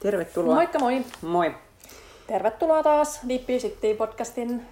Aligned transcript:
Tervetuloa. 0.00 0.54
Moikka 0.54 0.78
moi! 0.78 1.04
Moi. 1.22 1.54
Tervetuloa 2.26 2.82
taas 2.82 3.20
Vippy 3.28 3.58
podcastin 3.98 4.62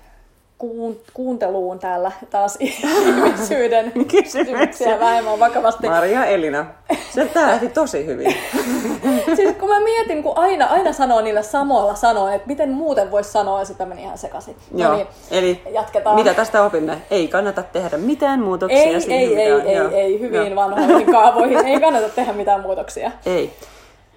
kuun, 0.58 1.00
kuunteluun 1.14 1.78
täällä 1.78 2.12
taas 2.30 2.58
ihmisyyden 2.60 3.92
kysymyksiä 4.22 5.00
vähemmän 5.00 5.40
vakavasti. 5.40 5.88
Maria 5.88 6.24
Elina, 6.24 6.66
se 7.14 7.30
lähti 7.34 7.68
tosi 7.68 8.06
hyvin. 8.06 8.34
siis 9.36 9.56
kun 9.60 9.68
mä 9.68 9.80
mietin, 9.80 10.22
kun 10.22 10.32
aina, 10.38 10.66
aina 10.66 10.92
sanoo 10.92 11.20
niillä 11.20 11.42
samoilla 11.42 11.94
sanoilla, 11.94 12.34
että 12.34 12.48
miten 12.48 12.70
muuten 12.70 13.10
voisi 13.10 13.30
sanoa, 13.30 13.58
ja 13.58 13.64
sitten 13.64 13.88
meni 13.88 14.02
ihan 14.02 14.18
sekaisin. 14.18 14.56
No 14.70 14.84
Joo, 14.84 14.96
niin, 14.96 15.06
eli 15.30 15.62
jatketaan. 15.72 16.16
mitä 16.16 16.34
tästä 16.34 16.62
opimme? 16.62 17.02
Ei 17.10 17.28
kannata 17.28 17.62
tehdä 17.62 17.96
mitään 17.96 18.40
muutoksia. 18.40 18.78
Ei, 18.78 18.94
ei, 19.08 19.36
ei, 19.36 19.52
ei, 19.52 19.68
ei, 19.68 19.94
ei, 19.94 20.20
hyvin 20.20 20.46
Joo. 20.46 20.56
vanhoihin 20.56 21.12
kaavoihin. 21.12 21.66
ei 21.66 21.80
kannata 21.80 22.08
tehdä 22.08 22.32
mitään 22.32 22.60
muutoksia. 22.60 23.10
Ei, 23.26 23.52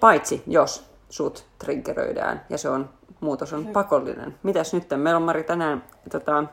paitsi 0.00 0.42
jos 0.46 0.89
sut 1.10 1.44
triggeröidään 1.58 2.44
ja 2.48 2.58
se 2.58 2.68
on 2.68 2.88
muutos 3.20 3.52
on 3.52 3.66
pakollinen. 3.66 4.34
Mitäs 4.42 4.74
nyt? 4.74 4.90
Meillä 4.96 5.16
on 5.16 5.22
Mari 5.22 5.44
tänään 5.44 5.84
tota, 6.10 6.44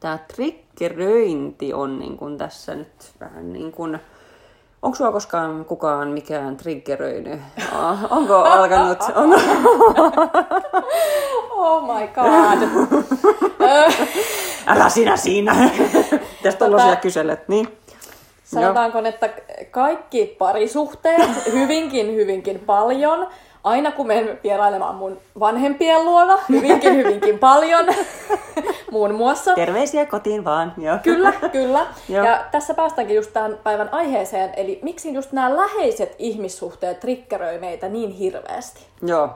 tämä 0.00 0.18
triggeröinti 0.18 1.72
on 1.72 1.98
niin 1.98 2.16
kuin 2.16 2.38
tässä 2.38 2.74
nyt 2.74 3.12
vähän 3.20 3.52
niin 3.52 3.72
kuin... 3.72 3.98
Onko 4.82 4.96
sua 4.96 5.12
koskaan 5.12 5.64
kukaan 5.64 6.08
mikään 6.08 6.56
triggeröinyt? 6.56 7.40
Onko 8.10 8.34
alkanut? 8.34 8.98
On... 9.16 9.32
oh 11.50 11.82
my 11.82 12.08
god. 12.08 12.68
Älä 14.66 14.88
sinä 14.88 15.16
siinä. 15.16 15.70
Tästä 16.42 16.58
tuollaisia 16.58 16.90
tota, 16.90 17.00
kyselet, 17.00 17.48
niin? 17.48 17.68
Sanotaanko, 18.44 18.98
että 18.98 19.30
kaikki 19.70 20.36
parisuhteet 20.38 21.52
hyvinkin, 21.52 22.14
hyvinkin 22.14 22.58
paljon 22.58 23.26
aina 23.64 23.92
kun 23.92 24.06
menen 24.06 24.38
vierailemaan 24.44 24.94
mun 24.94 25.18
vanhempien 25.40 26.04
luona, 26.04 26.38
hyvinkin 26.48 26.96
hyvinkin 26.96 27.38
paljon, 27.38 27.86
muun 28.90 29.14
muassa. 29.14 29.54
Terveisiä 29.54 30.06
kotiin 30.06 30.44
vaan. 30.44 30.74
Joo. 30.78 30.98
Kyllä, 31.02 31.32
kyllä. 31.52 31.86
Joo. 32.08 32.26
Ja 32.26 32.44
tässä 32.50 32.74
päästäänkin 32.74 33.16
just 33.16 33.32
tämän 33.32 33.58
päivän 33.62 33.88
aiheeseen, 33.92 34.52
eli 34.56 34.78
miksi 34.82 35.14
just 35.14 35.32
nämä 35.32 35.56
läheiset 35.56 36.14
ihmissuhteet 36.18 37.00
triggeröi 37.00 37.58
meitä 37.58 37.88
niin 37.88 38.10
hirveästi. 38.10 38.80
Joo. 39.02 39.30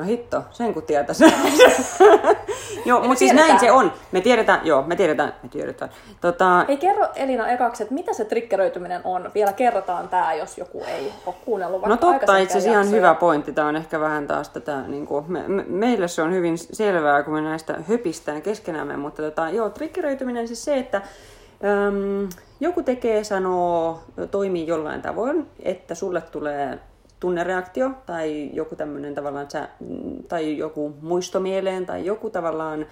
No 0.00 0.06
hitto, 0.06 0.42
sen 0.50 0.74
kun 0.74 0.82
tietäisi. 0.82 1.24
joo, 2.86 3.00
mutta 3.00 3.18
siis 3.18 3.32
näin 3.32 3.60
se 3.60 3.72
on. 3.72 3.92
Me 4.12 4.20
tiedetään, 4.20 4.60
joo, 4.66 4.82
me 4.82 4.96
tiedetään, 4.96 5.32
me 5.42 5.48
tiedetään. 5.48 5.90
Tota... 6.20 6.64
Ei 6.68 6.76
kerro 6.76 7.08
Elina 7.14 7.48
ekaksi, 7.48 7.82
että 7.82 7.94
mitä 7.94 8.12
se 8.12 8.24
triggeröityminen 8.24 9.00
on. 9.04 9.30
Vielä 9.34 9.52
kerrotaan 9.52 10.08
tämä, 10.08 10.34
jos 10.34 10.58
joku 10.58 10.84
ei 10.86 11.12
ole 11.26 11.34
kuunnellut 11.44 11.82
No 11.86 11.96
totta, 11.96 12.38
itse 12.38 12.58
asiassa 12.58 12.80
ihan 12.80 12.90
hyvä 12.90 13.14
pointti. 13.14 13.52
Tämä 13.52 13.68
on 13.68 13.76
ehkä 13.76 14.00
vähän 14.00 14.26
taas 14.26 14.48
tätä, 14.48 14.80
niin 14.80 15.06
kuin, 15.06 15.24
me, 15.28 15.44
me, 15.48 15.64
meille 15.68 16.08
se 16.08 16.22
on 16.22 16.32
hyvin 16.32 16.58
selvää, 16.58 17.22
kun 17.22 17.34
me 17.34 17.40
näistä 17.40 17.76
höpistään 17.88 18.42
keskenämme, 18.42 18.96
mutta 18.96 19.22
tota, 19.22 19.50
joo, 19.50 19.70
triggeröityminen 19.70 20.46
siis 20.46 20.64
se, 20.64 20.78
että 20.78 20.96
äm, 21.64 22.28
joku 22.60 22.82
tekee, 22.82 23.24
sanoo, 23.24 24.00
toimii 24.30 24.66
jollain 24.66 25.02
tavoin, 25.02 25.46
että 25.62 25.94
sulle 25.94 26.20
tulee 26.20 26.78
tunnereaktio 27.20 27.90
tai 28.06 28.50
joku 28.52 28.76
tämmöinen 28.76 29.14
tavallaan, 29.14 29.48
tai 30.28 30.58
joku 30.58 30.94
muisto 31.00 31.40
mieleen 31.40 31.86
tai 31.86 32.06
joku 32.06 32.30
tavallaan, 32.30 32.86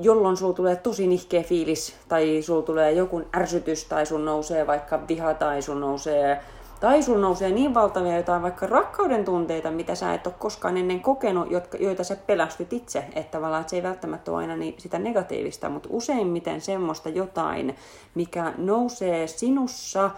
jolloin 0.00 0.36
sulla 0.36 0.54
tulee 0.54 0.76
tosi 0.76 1.06
nihkeä 1.06 1.42
fiilis 1.42 1.96
tai 2.08 2.42
sulla 2.42 2.62
tulee 2.62 2.92
joku 2.92 3.22
ärsytys 3.36 3.84
tai 3.84 4.06
sun 4.06 4.24
nousee 4.24 4.66
vaikka 4.66 5.08
viha 5.08 5.34
tai 5.34 5.62
sun 5.62 5.80
nousee 5.80 6.40
tai 6.80 7.02
sun 7.02 7.20
nousee 7.20 7.50
niin 7.50 7.74
valtavia 7.74 8.16
jotain 8.16 8.42
vaikka 8.42 8.66
rakkauden 8.66 9.24
tunteita, 9.24 9.70
mitä 9.70 9.94
sä 9.94 10.14
et 10.14 10.26
ole 10.26 10.34
koskaan 10.38 10.76
ennen 10.76 11.00
kokenut, 11.00 11.50
jotka, 11.50 11.78
joita 11.80 12.04
sä 12.04 12.16
pelästyt 12.26 12.72
itse. 12.72 13.04
Että 13.14 13.30
tavallaan 13.30 13.60
että 13.60 13.70
se 13.70 13.76
ei 13.76 13.82
välttämättä 13.82 14.30
ole 14.30 14.38
aina 14.38 14.56
niin, 14.56 14.74
sitä 14.78 14.98
negatiivista, 14.98 15.68
mutta 15.68 15.88
useimmiten 15.92 16.60
semmoista 16.60 17.08
jotain, 17.08 17.76
mikä 18.14 18.52
nousee 18.56 19.26
sinussa 19.26 20.10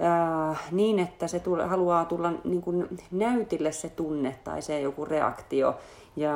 äh, 0.00 0.60
niin, 0.72 0.98
että 0.98 1.28
se 1.28 1.40
tule, 1.40 1.64
haluaa 1.64 2.04
tulla 2.04 2.32
niin 2.44 2.62
kuin 2.62 2.88
näytille 3.10 3.72
se 3.72 3.88
tunne 3.88 4.34
tai 4.44 4.62
se 4.62 4.80
joku 4.80 5.04
reaktio. 5.04 5.76
Ja 6.16 6.34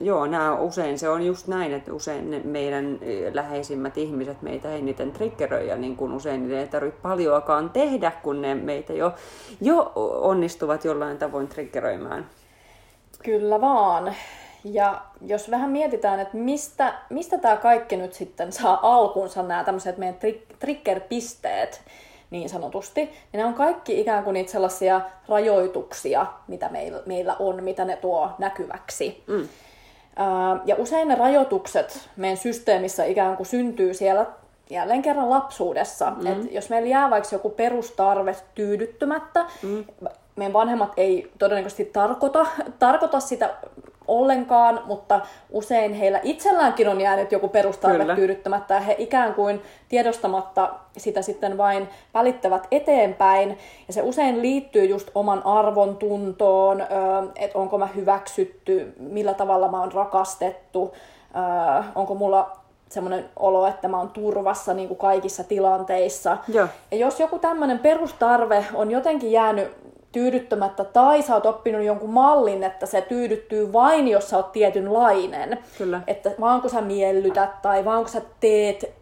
joo, 0.00 0.26
nämä 0.26 0.54
usein 0.54 0.98
se 0.98 1.08
on 1.08 1.26
just 1.26 1.46
näin, 1.46 1.72
että 1.72 1.92
usein 1.92 2.40
meidän 2.44 2.98
läheisimmät 3.32 3.98
ihmiset 3.98 4.42
meitä 4.42 4.74
eniten 4.74 5.12
triggeröi 5.12 5.68
ja 5.68 5.76
niin 5.76 5.96
kuin 5.96 6.12
usein 6.12 6.48
ne 6.48 6.60
ei 6.60 6.68
tarvitse 6.68 7.00
paljoakaan 7.02 7.70
tehdä, 7.70 8.12
kun 8.22 8.42
ne 8.42 8.54
meitä 8.54 8.92
jo, 8.92 9.14
jo 9.60 9.92
onnistuvat 10.20 10.84
jollain 10.84 11.18
tavoin 11.18 11.48
triggeröimään. 11.48 12.26
Kyllä 13.22 13.60
vaan. 13.60 14.14
Ja 14.64 15.02
jos 15.26 15.50
vähän 15.50 15.70
mietitään, 15.70 16.20
että 16.20 16.36
mistä, 16.36 16.94
mistä 17.10 17.38
tämä 17.38 17.56
kaikki 17.56 17.96
nyt 17.96 18.14
sitten 18.14 18.52
saa 18.52 18.78
alkunsa, 18.82 19.42
nämä 19.42 19.64
tämmöiset 19.64 19.98
meidän 19.98 20.18
trigger-pisteet, 20.58 21.80
niin 22.30 22.48
sanotusti, 22.48 23.00
niin 23.00 23.38
ne 23.38 23.44
on 23.44 23.54
kaikki 23.54 24.00
ikään 24.00 24.24
kuin 24.24 24.34
niitä 24.34 24.52
sellaisia 24.52 25.00
rajoituksia, 25.28 26.26
mitä 26.48 26.68
meillä, 26.68 27.02
meillä 27.06 27.36
on, 27.38 27.64
mitä 27.64 27.84
ne 27.84 27.96
tuo 27.96 28.30
näkyväksi. 28.38 29.24
Mm. 29.26 29.48
Ja 30.64 30.76
usein 30.78 31.08
ne 31.08 31.14
rajoitukset 31.14 32.08
meidän 32.16 32.36
systeemissä 32.36 33.04
ikään 33.04 33.36
kuin 33.36 33.46
syntyy 33.46 33.94
siellä 33.94 34.26
jälleen 34.70 35.02
kerran 35.02 35.30
lapsuudessa. 35.30 36.10
Mm. 36.10 36.26
Et 36.26 36.52
jos 36.52 36.70
meillä 36.70 36.88
jää 36.88 37.10
vaikka 37.10 37.28
joku 37.32 37.50
perustarve 37.50 38.36
tyydyttymättä, 38.54 39.46
mm. 39.62 39.84
meidän 40.36 40.52
vanhemmat 40.52 40.92
ei 40.96 41.32
todennäköisesti 41.38 41.84
tarkoita, 41.84 42.46
tarkoita 42.78 43.20
sitä 43.20 43.54
ollenkaan, 44.10 44.80
mutta 44.84 45.20
usein 45.50 45.94
heillä 45.94 46.20
itselläänkin 46.22 46.88
on 46.88 47.00
jäänyt 47.00 47.32
joku 47.32 47.48
perustarve 47.48 47.98
Kyllä. 47.98 48.14
tyydyttämättä 48.14 48.74
ja 48.74 48.80
he 48.80 48.94
ikään 48.98 49.34
kuin 49.34 49.62
tiedostamatta 49.88 50.70
sitä 50.96 51.22
sitten 51.22 51.58
vain 51.58 51.88
välittävät 52.14 52.66
eteenpäin. 52.70 53.58
Ja 53.88 53.92
se 53.94 54.02
usein 54.02 54.42
liittyy 54.42 54.84
just 54.84 55.10
oman 55.14 55.46
arvon 55.46 55.96
tuntoon, 55.96 56.86
että 57.36 57.58
onko 57.58 57.78
mä 57.78 57.86
hyväksytty, 57.86 58.94
millä 58.98 59.34
tavalla 59.34 59.68
mä 59.68 59.80
oon 59.80 59.92
rakastettu, 59.92 60.94
onko 61.94 62.14
mulla 62.14 62.56
semmoinen 62.88 63.24
olo, 63.36 63.66
että 63.66 63.88
mä 63.88 63.98
oon 63.98 64.08
turvassa 64.08 64.74
niin 64.74 64.88
kuin 64.88 64.98
kaikissa 64.98 65.44
tilanteissa. 65.44 66.38
Joo. 66.48 66.66
Ja 66.90 66.96
jos 66.96 67.20
joku 67.20 67.38
tämmöinen 67.38 67.78
perustarve 67.78 68.66
on 68.74 68.90
jotenkin 68.90 69.32
jäänyt 69.32 69.79
tyydyttämättä, 70.12 70.84
tai 70.84 71.22
sä 71.22 71.34
oot 71.34 71.46
oppinut 71.46 71.82
jonkun 71.82 72.10
mallin, 72.10 72.64
että 72.64 72.86
se 72.86 73.00
tyydyttyy 73.00 73.72
vain, 73.72 74.08
jos 74.08 74.30
sä 74.30 74.36
oot 74.36 74.52
tietynlainen. 74.52 75.58
Kyllä. 75.78 76.00
Että 76.06 76.30
vaan 76.40 76.60
kun 76.60 76.70
sä 76.70 76.80
miellytät 76.80 77.62
tai 77.62 77.84
vaan 77.84 78.02
kun 78.02 78.12
sä 78.12 78.22
teet, 78.40 78.94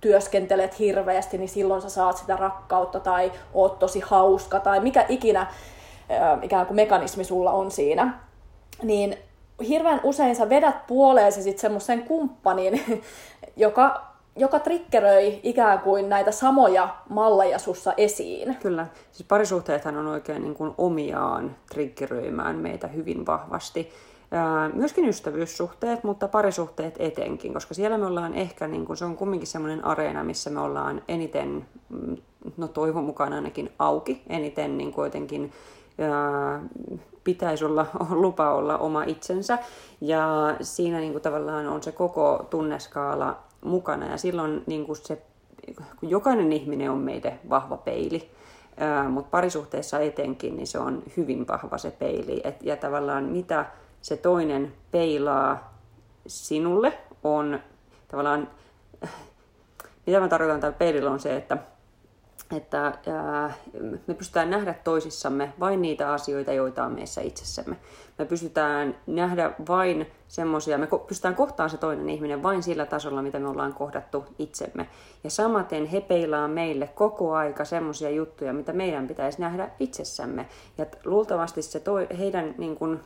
työskentelet 0.00 0.78
hirveästi, 0.78 1.38
niin 1.38 1.48
silloin 1.48 1.82
sä 1.82 1.88
saat 1.88 2.16
sitä 2.16 2.36
rakkautta 2.36 3.00
tai 3.00 3.32
oot 3.54 3.78
tosi 3.78 4.00
hauska 4.00 4.60
tai 4.60 4.80
mikä 4.80 5.06
ikinä 5.08 5.46
ikään 6.42 6.66
kuin 6.66 6.76
mekanismi 6.76 7.24
sulla 7.24 7.50
on 7.50 7.70
siinä. 7.70 8.18
Niin 8.82 9.16
hirveän 9.68 10.00
usein 10.02 10.36
sä 10.36 10.48
vedät 10.48 10.86
puoleesi 10.86 11.42
sitten 11.42 11.60
semmoisen 11.60 12.02
kumppanin, 12.02 13.02
joka 13.56 14.09
joka 14.36 14.58
triggeröi 14.58 15.40
ikään 15.42 15.78
kuin 15.80 16.08
näitä 16.08 16.32
samoja 16.32 16.96
malleja 17.08 17.58
sussa 17.58 17.92
esiin. 17.96 18.56
Kyllä. 18.62 18.86
Siis 19.12 19.28
parisuhteethan 19.28 19.96
on 19.96 20.06
oikein 20.06 20.42
niin 20.42 20.54
kuin 20.54 20.74
omiaan 20.78 21.56
triggeröimään 21.72 22.56
meitä 22.56 22.86
hyvin 22.86 23.26
vahvasti. 23.26 23.90
myöskin 24.72 25.08
ystävyyssuhteet, 25.08 26.04
mutta 26.04 26.28
parisuhteet 26.28 26.94
etenkin, 26.98 27.52
koska 27.52 27.74
siellä 27.74 27.98
me 27.98 28.06
ollaan 28.06 28.34
ehkä, 28.34 28.68
niin 28.68 28.86
kuin, 28.86 28.96
se 28.96 29.04
on 29.04 29.16
kumminkin 29.16 29.48
semmoinen 29.48 29.84
areena, 29.84 30.24
missä 30.24 30.50
me 30.50 30.60
ollaan 30.60 31.02
eniten, 31.08 31.66
mm, 31.88 32.16
no 32.56 32.68
toivon 32.68 33.04
mukaan 33.04 33.32
ainakin 33.32 33.72
auki, 33.78 34.22
eniten 34.28 34.78
niin 34.78 34.92
kuin 34.92 35.04
jotenkin 35.04 35.52
pitäisi 37.24 37.64
olla 37.64 37.86
lupa 38.10 38.52
olla 38.52 38.78
oma 38.78 39.04
itsensä. 39.04 39.58
Ja 40.00 40.56
siinä 40.60 40.98
niin 40.98 41.12
kuin 41.12 41.22
tavallaan 41.22 41.66
on 41.66 41.82
se 41.82 41.92
koko 41.92 42.46
tunneskaala 42.50 43.36
mukana 43.64 44.06
ja 44.10 44.16
silloin 44.16 44.62
niin 44.66 44.86
kuin 44.86 44.96
se, 44.96 45.22
kun 46.00 46.10
jokainen 46.10 46.52
ihminen 46.52 46.90
on 46.90 46.98
meille 46.98 47.38
vahva 47.48 47.76
peili, 47.76 48.30
mutta 49.10 49.30
parisuhteessa 49.30 49.98
etenkin, 49.98 50.56
niin 50.56 50.66
se 50.66 50.78
on 50.78 51.02
hyvin 51.16 51.48
vahva 51.48 51.78
se 51.78 51.90
peili. 51.90 52.40
Et, 52.44 52.62
ja 52.62 52.76
tavallaan 52.76 53.24
mitä 53.24 53.66
se 54.02 54.16
toinen 54.16 54.72
peilaa 54.90 55.74
sinulle 56.26 56.98
on 57.24 57.60
tavallaan, 58.08 58.48
mitä 60.06 60.20
mä 60.20 60.28
tarkoitan 60.28 60.60
tällä 60.60 60.76
peilillä 60.78 61.10
on 61.10 61.20
se, 61.20 61.36
että 61.36 61.58
että 62.56 62.92
ää, 63.06 63.54
me 64.06 64.14
pystytään 64.14 64.50
nähdä 64.50 64.74
toisissamme 64.84 65.52
vain 65.60 65.82
niitä 65.82 66.12
asioita, 66.12 66.52
joita 66.52 66.84
on 66.84 66.92
meissä 66.92 67.20
itsessämme. 67.20 67.76
Me 68.18 68.24
pystytään 68.24 68.96
nähdä 69.06 69.50
vain 69.68 70.06
semmoisia, 70.28 70.78
me 70.78 70.88
pystytään 71.06 71.34
kohtaan 71.34 71.70
se 71.70 71.76
toinen 71.76 72.10
ihminen 72.10 72.42
vain 72.42 72.62
sillä 72.62 72.86
tasolla, 72.86 73.22
mitä 73.22 73.38
me 73.38 73.48
ollaan 73.48 73.74
kohdattu 73.74 74.24
itsemme. 74.38 74.88
Ja 75.24 75.30
samaten 75.30 75.86
he 75.86 76.00
peilaa 76.00 76.48
meille 76.48 76.86
koko 76.86 77.34
aika 77.34 77.64
semmoisia 77.64 78.10
juttuja, 78.10 78.52
mitä 78.52 78.72
meidän 78.72 79.08
pitäisi 79.08 79.40
nähdä 79.40 79.70
itsessämme. 79.80 80.46
Ja 80.78 80.86
luultavasti 81.04 81.62
se 81.62 81.80
toi, 81.80 82.06
heidän 82.18 82.54
niin 82.58 82.76
kuin, 82.76 83.00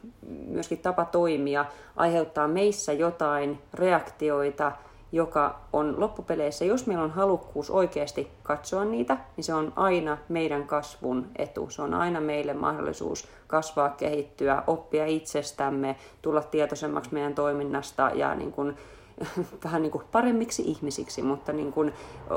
myöskin 0.47 0.79
tapa 0.79 1.05
toimia 1.05 1.65
aiheuttaa 1.97 2.49
meissä 2.49 2.93
jotain 2.93 3.59
reaktioita, 3.75 4.73
joka 5.15 5.61
on 5.73 5.95
loppupeleissä, 5.99 6.65
jos 6.65 6.87
meillä 6.87 7.05
on 7.05 7.11
halukkuus 7.11 7.71
oikeasti 7.71 8.31
katsoa 8.43 8.85
niitä, 8.85 9.17
niin 9.37 9.45
se 9.45 9.55
on 9.55 9.73
aina 9.77 10.19
meidän 10.29 10.67
kasvun 10.67 11.27
etu. 11.37 11.71
Se 11.71 11.83
on 11.83 11.95
aina 11.95 12.21
meille 12.21 12.55
mahdollisuus 12.55 13.29
kasvaa, 13.47 13.89
kehittyä, 13.89 14.63
oppia 14.67 15.07
itsestämme, 15.07 15.97
tulla 16.23 16.43
tietoisemmaksi 16.43 17.15
meidän 17.15 17.35
toiminnasta 17.35 18.11
ja 18.15 18.35
niin 18.35 18.53
kuin, 18.53 18.77
vähän 19.65 19.83
niin 19.83 19.93
kuin 19.93 20.05
paremmiksi 20.13 20.63
ihmisiksi, 20.63 21.23
mutta 21.23 21.53
niin 21.53 21.73
kuin 21.73 21.93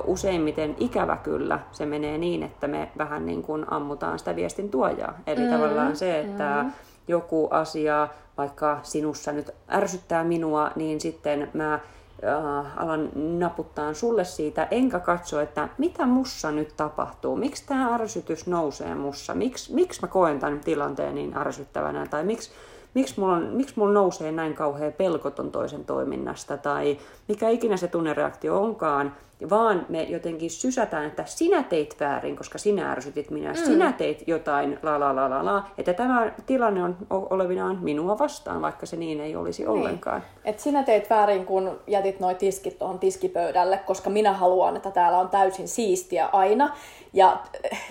useimmiten 0.06 0.76
ikävä 0.80 1.18
kyllä 1.18 1.60
se 1.72 1.86
menee 1.86 2.18
niin, 2.18 2.44
että 2.44 2.68
me 2.68 2.92
vähän 2.98 3.26
niin 3.26 3.44
kuin 3.44 3.66
ammutaan 3.74 4.20
sitä 4.20 4.36
viestin 4.36 4.70
tuojaa. 4.70 5.20
Eli 5.28 5.42
mm, 5.42 5.52
tavallaan 5.52 5.96
se, 5.96 6.20
että 6.20 6.64
mm. 6.64 6.72
joku 7.08 7.48
asia 7.52 8.08
vaikka 8.38 8.80
sinussa 8.84 9.32
nyt 9.32 9.52
ärsyttää 9.72 10.24
minua, 10.24 10.72
niin 10.76 11.02
sitten 11.02 11.50
mä 11.54 11.80
äh, 12.24 12.84
alan 12.84 13.10
naputtaa 13.16 13.94
sulle 13.94 14.24
siitä, 14.26 14.68
enkä 14.72 15.00
katso, 15.00 15.40
että 15.40 15.70
mitä 15.78 16.06
mussa 16.06 16.52
nyt 16.52 16.74
tapahtuu, 16.78 17.36
miksi 17.36 17.68
tämä 17.68 17.94
ärsytys 17.94 18.48
nousee 18.48 18.96
mussa, 18.96 19.34
miksi, 19.34 19.74
miksi 19.74 20.02
mä 20.02 20.08
koen 20.08 20.40
tämän 20.40 20.60
tilanteen 20.60 21.16
niin 21.16 21.38
ärsyttävänä, 21.38 22.08
tai 22.08 22.24
miksi, 22.24 22.52
miksi 22.94 23.20
mulla, 23.20 23.34
on, 23.34 23.44
miksi 23.44 23.74
mulla 23.78 23.94
nousee 23.94 24.32
näin 24.32 24.54
kauhea 24.54 24.92
pelkoton 24.92 25.52
toisen 25.52 25.86
toiminnasta, 25.86 26.58
tai 26.58 26.98
mikä 27.28 27.50
ikinä 27.50 27.78
se 27.78 27.88
tunnereaktio 27.88 28.62
onkaan, 28.62 29.14
vaan 29.50 29.86
me 29.90 30.04
jotenkin 30.04 30.50
sysätään, 30.50 31.06
että 31.06 31.24
sinä 31.26 31.64
teit 31.64 31.96
väärin, 32.00 32.36
koska 32.36 32.58
sinä 32.58 32.92
ärsytit 32.92 33.32
minä, 33.32 33.50
mm. 33.50 33.58
sinä 33.58 33.92
teit 33.92 34.24
jotain, 34.28 34.80
la 34.84 35.00
la 35.00 35.16
la 35.16 35.30
la 35.30 35.46
la, 35.46 35.64
että 35.78 35.94
tämä 35.94 36.32
tilanne 36.46 36.84
on 36.84 36.98
olevinaan 37.10 37.80
minua 37.82 38.20
vastaan, 38.20 38.62
vaikka 38.62 38.86
se 38.86 38.96
niin 38.96 39.22
ei 39.22 39.36
olisi 39.36 39.62
niin. 39.62 39.70
ollenkaan. 39.70 40.24
Et 40.46 40.60
sinä 40.60 40.84
teit 40.84 41.10
väärin, 41.10 41.46
kun 41.46 41.80
jätit 41.88 42.20
noi 42.20 42.36
tiskit 42.36 42.80
tuohon 42.80 43.00
tiskipöydälle, 43.00 43.78
koska 43.78 44.10
minä 44.10 44.34
haluan, 44.34 44.76
että 44.76 44.92
täällä 44.92 45.18
on 45.18 45.30
täysin 45.30 45.68
siistiä 45.68 46.26
aina. 46.26 46.76
Ja, 47.14 47.38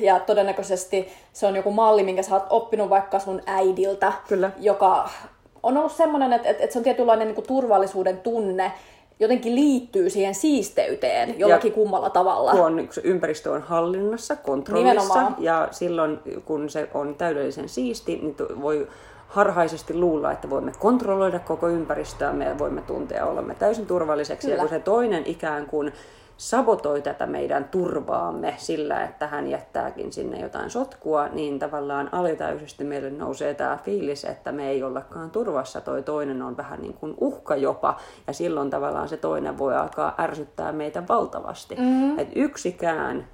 ja 0.00 0.20
todennäköisesti 0.20 1.08
se 1.32 1.46
on 1.46 1.56
joku 1.56 1.70
malli, 1.70 2.02
minkä 2.02 2.22
sä 2.22 2.34
oot 2.34 2.46
oppinut 2.50 2.90
vaikka 2.90 3.18
sun 3.18 3.42
äidiltä, 3.46 4.12
Kyllä. 4.28 4.50
joka 4.58 5.08
on 5.62 5.76
ollut 5.76 5.92
semmoinen, 5.92 6.32
että, 6.32 6.48
että, 6.48 6.64
että 6.64 6.72
se 6.72 6.78
on 6.78 6.84
tietynlainen 6.84 7.26
niin 7.26 7.34
kuin 7.34 7.46
turvallisuuden 7.46 8.18
tunne, 8.18 8.72
jotenkin 9.20 9.54
liittyy 9.54 10.10
siihen 10.10 10.34
siisteyteen 10.34 11.38
jollakin 11.38 11.70
ja 11.70 11.74
kummalla 11.74 12.10
tavalla. 12.10 12.52
Kun 12.52 12.88
ympäristö 13.04 13.52
on 13.52 13.62
hallinnassa, 13.62 14.36
kontrollissa 14.36 15.14
Nimenomaan. 15.14 15.36
ja 15.38 15.68
silloin 15.70 16.18
kun 16.44 16.70
se 16.70 16.88
on 16.94 17.14
täydellisen 17.14 17.68
siisti, 17.68 18.16
niin 18.16 18.36
voi 18.62 18.88
harhaisesti 19.28 19.94
luulla, 19.94 20.32
että 20.32 20.50
voimme 20.50 20.72
kontrolloida 20.78 21.38
koko 21.38 21.68
ympäristöä, 21.68 22.32
me 22.32 22.58
voimme 22.58 22.82
tuntea 22.82 23.26
olemme 23.26 23.54
täysin 23.54 23.86
turvalliseksi. 23.86 24.46
Kyllä. 24.46 24.56
Ja 24.56 24.60
kun 24.60 24.68
se 24.68 24.78
toinen 24.78 25.22
ikään 25.26 25.66
kuin 25.66 25.92
sabotoi 26.36 27.02
tätä 27.02 27.26
meidän 27.26 27.64
turvaamme 27.64 28.54
sillä, 28.56 29.04
että 29.04 29.26
hän 29.26 29.46
jättääkin 29.46 30.12
sinne 30.12 30.40
jotain 30.40 30.70
sotkua, 30.70 31.28
niin 31.28 31.58
tavallaan 31.58 32.08
alitäisesti 32.12 32.84
meille 32.84 33.10
nousee 33.10 33.54
tämä 33.54 33.78
fiilis, 33.84 34.24
että 34.24 34.52
me 34.52 34.68
ei 34.70 34.82
ollakaan 34.82 35.30
turvassa, 35.30 35.80
toi 35.80 36.02
toinen 36.02 36.42
on 36.42 36.56
vähän 36.56 36.82
niin 36.82 36.94
kuin 36.94 37.14
uhka 37.20 37.56
jopa, 37.56 37.96
ja 38.26 38.32
silloin 38.32 38.70
tavallaan 38.70 39.08
se 39.08 39.16
toinen 39.16 39.58
voi 39.58 39.76
alkaa 39.76 40.14
ärsyttää 40.18 40.72
meitä 40.72 41.02
valtavasti. 41.08 41.74
Mm-hmm. 41.74 42.18
Et 42.18 42.28
yksikään 42.34 43.26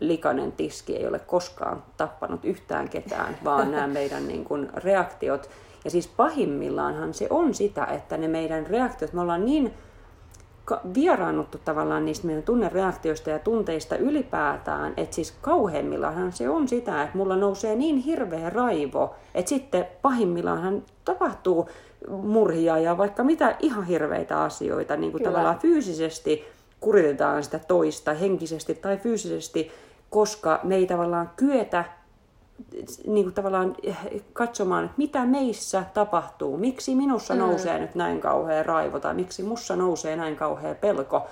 likainen 0.00 0.52
tiski 0.52 0.96
ei 0.96 1.06
ole 1.06 1.18
koskaan 1.18 1.82
tappanut 1.96 2.44
yhtään 2.44 2.88
ketään, 2.88 3.36
vaan 3.44 3.70
nämä 3.70 3.86
meidän 3.98 4.28
niin 4.28 4.44
kuin 4.44 4.70
reaktiot, 4.74 5.50
ja 5.84 5.90
siis 5.90 6.08
pahimmillaanhan 6.08 7.14
se 7.14 7.26
on 7.30 7.54
sitä, 7.54 7.84
että 7.84 8.16
ne 8.16 8.28
meidän 8.28 8.66
reaktiot, 8.66 9.12
me 9.12 9.20
ollaan 9.20 9.44
niin 9.44 9.74
vieraannuttu 10.94 11.58
tavallaan 11.64 12.04
niistä 12.04 12.26
meidän 12.26 12.42
tunnereaktioista 12.42 13.30
ja 13.30 13.38
tunteista 13.38 13.96
ylipäätään, 13.96 14.92
että 14.96 15.14
siis 15.14 15.34
kauheimmillaan 15.40 16.32
se 16.32 16.48
on 16.48 16.68
sitä, 16.68 17.02
että 17.02 17.18
mulla 17.18 17.36
nousee 17.36 17.76
niin 17.76 17.96
hirveä 17.96 18.50
raivo, 18.50 19.14
että 19.34 19.48
sitten 19.48 19.86
pahimmillaan 20.02 20.82
tapahtuu 21.04 21.68
murhia 22.08 22.78
ja 22.78 22.98
vaikka 22.98 23.24
mitä 23.24 23.56
ihan 23.60 23.84
hirveitä 23.84 24.42
asioita, 24.42 24.96
niin 24.96 25.12
kuin 25.12 25.24
tavallaan 25.24 25.58
fyysisesti 25.58 26.44
kuritetaan 26.80 27.44
sitä 27.44 27.58
toista 27.58 28.14
henkisesti 28.14 28.74
tai 28.74 28.96
fyysisesti, 28.96 29.70
koska 30.10 30.60
me 30.62 30.76
ei 30.76 30.86
tavallaan 30.86 31.30
kyetä 31.36 31.84
niin 33.06 33.24
kuin 33.24 33.34
tavallaan 33.34 33.76
eh, 33.82 33.96
katsomaan, 34.32 34.84
että 34.84 34.94
mitä 34.96 35.26
meissä 35.26 35.84
tapahtuu, 35.94 36.56
miksi 36.56 36.94
minussa 36.94 37.34
mm. 37.34 37.40
nousee 37.40 37.78
nyt 37.78 37.94
näin 37.94 38.20
kauhea 38.20 38.62
raivo 38.62 39.00
tai 39.00 39.14
miksi 39.14 39.42
mussa 39.42 39.76
nousee 39.76 40.16
näin 40.16 40.36
kauhea 40.36 40.74
pelko. 40.74 41.26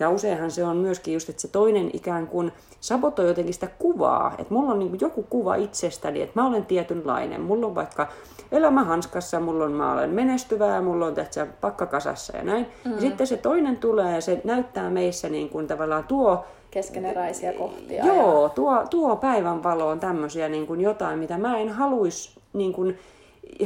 Ja 0.00 0.10
useinhan 0.10 0.50
se 0.50 0.64
on 0.64 0.76
myöskin 0.76 1.14
just, 1.14 1.28
että 1.28 1.42
se 1.42 1.48
toinen 1.48 1.90
ikään 1.92 2.26
kuin 2.26 2.52
sabotoi 2.80 3.28
jotenkin 3.28 3.54
sitä 3.54 3.68
kuvaa, 3.78 4.34
että 4.38 4.54
mulla 4.54 4.72
on 4.72 4.78
niin 4.78 4.98
joku 5.00 5.22
kuva 5.22 5.54
itsestäni, 5.54 6.22
että 6.22 6.40
mä 6.40 6.46
olen 6.46 6.66
tietynlainen, 6.66 7.40
mulla 7.40 7.66
on 7.66 7.74
vaikka 7.74 8.08
elämä 8.52 8.84
hanskassa, 8.84 9.40
mulla 9.40 9.64
on, 9.64 9.72
mä 9.72 9.92
olen 9.92 10.10
menestyvää, 10.10 10.82
mulla 10.82 11.06
on 11.06 11.14
tässä 11.14 11.46
pakkakasassa 11.60 12.36
ja 12.36 12.44
näin. 12.44 12.66
Mm. 12.84 12.92
Ja 12.92 13.00
sitten 13.00 13.26
se 13.26 13.36
toinen 13.36 13.76
tulee 13.76 14.14
ja 14.14 14.20
se 14.20 14.40
näyttää 14.44 14.90
meissä 14.90 15.28
niin 15.28 15.48
kuin 15.48 15.66
tavallaan 15.66 16.04
tuo 16.04 16.44
keskeneräisiä 16.70 17.52
kohtia. 17.52 18.06
Joo, 18.06 18.42
ja... 18.42 18.48
tuo, 18.48 18.84
tuo 18.90 19.16
päivän 19.16 19.62
valoon 19.62 20.00
tämmöisiä 20.00 20.48
niin 20.48 20.66
kuin 20.66 20.80
jotain, 20.80 21.18
mitä 21.18 21.38
mä 21.38 21.58
en 21.58 21.68
haluaisi 21.68 22.40
niin 22.52 22.72
kuin, 22.72 22.98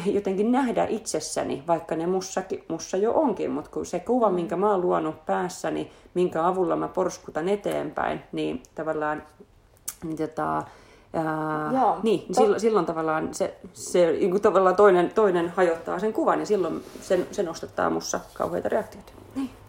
jotenkin 0.05 0.53
nähdä 0.53 0.87
itsessäni, 0.89 1.63
vaikka 1.67 1.97
ne 1.97 2.07
mussa, 2.07 2.43
mussa 2.69 2.97
jo 2.97 3.13
onkin, 3.13 3.51
mutta 3.51 3.71
kun 3.71 3.87
se 3.87 4.01
kuva, 4.01 4.29
mm. 4.29 4.35
minkä 4.35 4.57
mä 4.57 4.71
oon 4.71 4.81
luonut 4.81 5.27
päässäni, 5.27 5.91
minkä 6.15 6.47
avulla 6.47 6.77
mä 6.77 6.89
porskutan 6.89 7.49
eteenpäin, 7.49 8.23
niin 8.33 8.63
tavallaan 8.75 9.23
niin 10.05 10.17
tota, 10.17 10.63
Ää, 11.15 11.71
Joo, 11.73 11.99
niin, 12.03 12.21
to... 12.27 12.35
silloin, 12.35 12.61
silloin 12.61 12.87
tavallaan 12.87 13.35
se, 13.35 13.57
se 13.73 14.13
niin 14.13 14.41
tavallaan 14.41 14.77
toinen, 14.77 15.13
toinen 15.15 15.49
hajottaa 15.49 15.99
sen 15.99 16.13
kuvan 16.13 16.41
ja 16.41 16.47
silloin 16.47 16.85
sen, 17.01 17.27
se 17.31 17.43
nostattaa 17.43 17.91
mussa 17.91 18.21
kauheita 18.35 18.69
reaktioita. 18.69 19.13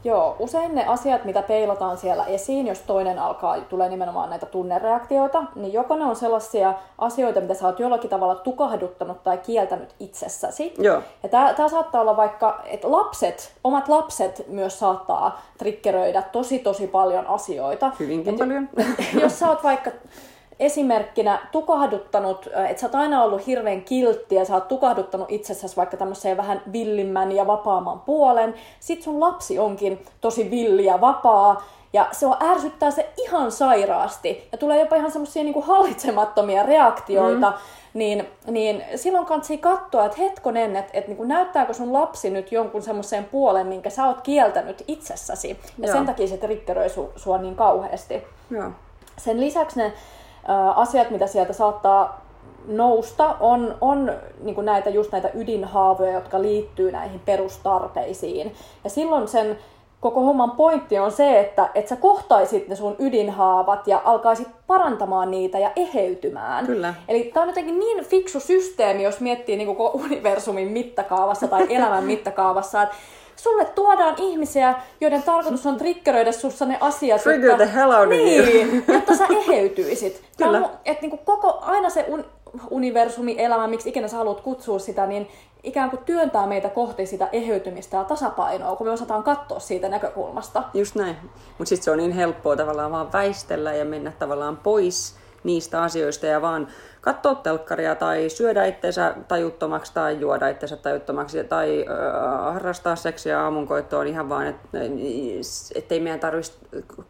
Joo, 0.03 0.35
usein 0.39 0.75
ne 0.75 0.85
asiat, 0.87 1.25
mitä 1.25 1.41
peilataan 1.41 1.97
siellä 1.97 2.25
esiin, 2.25 2.67
jos 2.67 2.79
toinen 2.79 3.19
alkaa, 3.19 3.61
tulee 3.61 3.89
nimenomaan 3.89 4.29
näitä 4.29 4.45
tunnereaktioita, 4.45 5.43
niin 5.55 5.73
joko 5.73 5.95
ne 5.95 6.05
on 6.05 6.15
sellaisia 6.15 6.73
asioita, 6.97 7.41
mitä 7.41 7.53
sä 7.53 7.65
oot 7.65 7.79
jollakin 7.79 8.09
tavalla 8.09 8.35
tukahduttanut 8.35 9.23
tai 9.23 9.37
kieltänyt 9.37 9.89
itsessäsi. 9.99 10.73
Joo. 10.77 11.01
Ja 11.23 11.29
tää, 11.29 11.53
tää 11.53 11.69
saattaa 11.69 12.01
olla 12.01 12.17
vaikka, 12.17 12.61
että 12.65 12.91
lapset, 12.91 13.53
omat 13.63 13.89
lapset 13.89 14.45
myös 14.47 14.79
saattaa 14.79 15.41
triggeröidä 15.57 16.21
tosi 16.21 16.59
tosi 16.59 16.87
paljon 16.87 17.27
asioita. 17.27 17.91
Hyvinkin 17.99 18.33
et, 18.33 18.39
paljon. 18.39 18.69
Jos 19.21 19.39
sä 19.39 19.49
oot 19.49 19.63
vaikka 19.63 19.91
esimerkkinä 20.59 21.39
tukahduttanut, 21.51 22.49
että 22.69 22.81
sä 22.81 22.87
oot 22.87 22.95
aina 22.95 23.23
ollut 23.23 23.47
hirveän 23.47 23.81
kiltti 23.81 24.35
ja 24.35 24.45
sä 24.45 24.53
oot 24.53 24.67
tukahduttanut 24.67 25.31
itsessäsi 25.31 25.75
vaikka 25.75 25.97
tämmöiseen 25.97 26.37
vähän 26.37 26.61
villimmän 26.71 27.31
ja 27.31 27.47
vapaamman 27.47 27.99
puolen. 27.99 28.53
Sit 28.79 29.03
sun 29.03 29.19
lapsi 29.19 29.59
onkin 29.59 30.05
tosi 30.21 30.51
villi 30.51 30.85
ja 30.85 31.01
vapaa 31.01 31.63
ja 31.93 32.07
se 32.11 32.25
on 32.25 32.37
ärsyttää 32.43 32.91
se 32.91 33.09
ihan 33.17 33.51
sairaasti 33.51 34.47
ja 34.51 34.57
tulee 34.57 34.79
jopa 34.79 34.95
ihan 34.95 35.11
semmoisia 35.11 35.43
niinku 35.43 35.61
hallitsemattomia 35.61 36.63
reaktioita. 36.63 37.49
Mm. 37.49 37.57
Niin, 37.93 38.27
niin 38.47 38.83
silloin 38.95 39.25
kannattaa 39.25 39.57
katsoa, 39.57 40.05
että 40.05 40.17
hetkonen, 40.17 40.75
että, 40.75 40.91
että 40.93 41.11
niin 41.11 41.27
näyttääkö 41.27 41.73
sun 41.73 41.93
lapsi 41.93 42.29
nyt 42.29 42.51
jonkun 42.51 42.81
semmoiseen 42.81 43.25
puolen, 43.25 43.67
minkä 43.67 43.89
sä 43.89 44.07
oot 44.07 44.21
kieltänyt 44.21 44.83
itsessäsi. 44.87 45.49
Ja 45.49 45.87
Joo. 45.87 45.95
sen 45.95 46.05
takia 46.05 46.27
se 46.27 46.37
triggeröi 46.37 46.89
su, 46.89 47.11
sua 47.15 47.37
niin 47.37 47.55
kauheasti. 47.55 48.23
Joo. 48.49 48.71
Sen 49.17 49.39
lisäksi 49.39 49.79
ne 49.79 49.93
asiat, 50.75 51.09
mitä 51.09 51.27
sieltä 51.27 51.53
saattaa 51.53 52.21
nousta, 52.67 53.35
on, 53.39 53.75
on 53.81 54.11
niin 54.43 54.65
näitä, 54.65 54.89
just 54.89 55.11
näitä 55.11 55.29
ydinhaavoja, 55.33 56.11
jotka 56.11 56.41
liittyy 56.41 56.91
näihin 56.91 57.19
perustarpeisiin. 57.19 58.53
Ja 58.83 58.89
silloin 58.89 59.27
sen 59.27 59.57
koko 59.99 60.21
homman 60.21 60.51
pointti 60.51 60.99
on 60.99 61.11
se, 61.11 61.39
että, 61.39 61.69
että 61.75 61.89
sä 61.89 61.95
kohtaisit 61.95 62.67
ne 62.67 62.75
sun 62.75 62.95
ydinhaavat 62.99 63.87
ja 63.87 64.01
alkaisit 64.05 64.47
parantamaan 64.67 65.31
niitä 65.31 65.59
ja 65.59 65.71
eheytymään. 65.75 66.65
Kyllä. 66.65 66.93
Eli 67.07 67.31
tämä 67.33 67.41
on 67.41 67.49
jotenkin 67.49 67.79
niin 67.79 68.05
fiksu 68.05 68.39
systeemi, 68.39 69.03
jos 69.03 69.19
miettii 69.19 69.57
niin 69.57 69.67
koko 69.75 69.91
universumin 69.93 70.67
mittakaavassa 70.67 71.47
tai 71.47 71.75
elämän 71.75 72.03
mittakaavassa, 72.03 72.83
että 72.83 72.95
sulle 73.43 73.65
tuodaan 73.65 74.15
ihmisiä, 74.17 74.75
joiden 75.01 75.23
tarkoitus 75.23 75.65
on 75.65 75.77
triggeröidä 75.77 76.31
sussa 76.31 76.65
ne 76.65 76.77
asiat, 76.81 77.21
Trigger 77.21 77.49
jotta, 77.49 77.65
the 77.65 77.75
hell 77.75 77.91
out 77.91 78.03
of 78.03 78.09
niin, 78.09 78.83
jotta 78.87 79.15
sä 79.15 79.25
eheytyisit. 79.29 80.23
Kyllä. 80.37 80.57
On, 80.57 80.69
et 80.85 81.01
niinku 81.01 81.17
koko, 81.17 81.59
aina 81.61 81.89
se 81.89 82.05
un, 82.07 82.25
universumi, 82.69 83.35
elämä, 83.37 83.67
miksi 83.67 83.89
ikinä 83.89 84.07
sä 84.07 84.17
haluat 84.17 84.41
kutsua 84.41 84.79
sitä, 84.79 85.05
niin 85.07 85.27
ikään 85.63 85.89
kuin 85.89 86.03
työntää 86.05 86.47
meitä 86.47 86.69
kohti 86.69 87.05
sitä 87.05 87.29
eheytymistä 87.31 87.97
ja 87.97 88.03
tasapainoa, 88.03 88.75
kun 88.75 88.87
me 88.87 88.93
osataan 88.93 89.23
katsoa 89.23 89.59
siitä 89.59 89.89
näkökulmasta. 89.89 90.63
Just 90.73 90.95
näin. 90.95 91.15
Mutta 91.57 91.69
sitten 91.69 91.83
se 91.83 91.91
on 91.91 91.97
niin 91.97 92.11
helppoa 92.11 92.55
tavallaan 92.55 92.91
vaan 92.91 93.13
väistellä 93.13 93.73
ja 93.73 93.85
mennä 93.85 94.11
tavallaan 94.19 94.57
pois 94.57 95.15
niistä 95.43 95.81
asioista 95.81 96.25
ja 96.25 96.41
vaan 96.41 96.67
katsoa 97.03 97.35
telkkaria 97.35 97.95
tai 97.95 98.29
syödä 98.29 98.65
itseensä 98.65 99.15
tajuttomaksi 99.27 99.93
tai 99.93 100.19
juoda 100.19 100.47
itseensä 100.47 100.77
tajuttomaksi 100.77 101.43
tai 101.43 101.85
äh, 101.89 102.53
harrastaa 102.53 102.95
seksiä 102.95 103.41
aamunkoittoon 103.41 104.07
ihan 104.07 104.29
vaan, 104.29 104.47
et, 104.47 104.55
ettei 105.75 105.99
meidän 105.99 106.19
tarvitsisi 106.19 106.59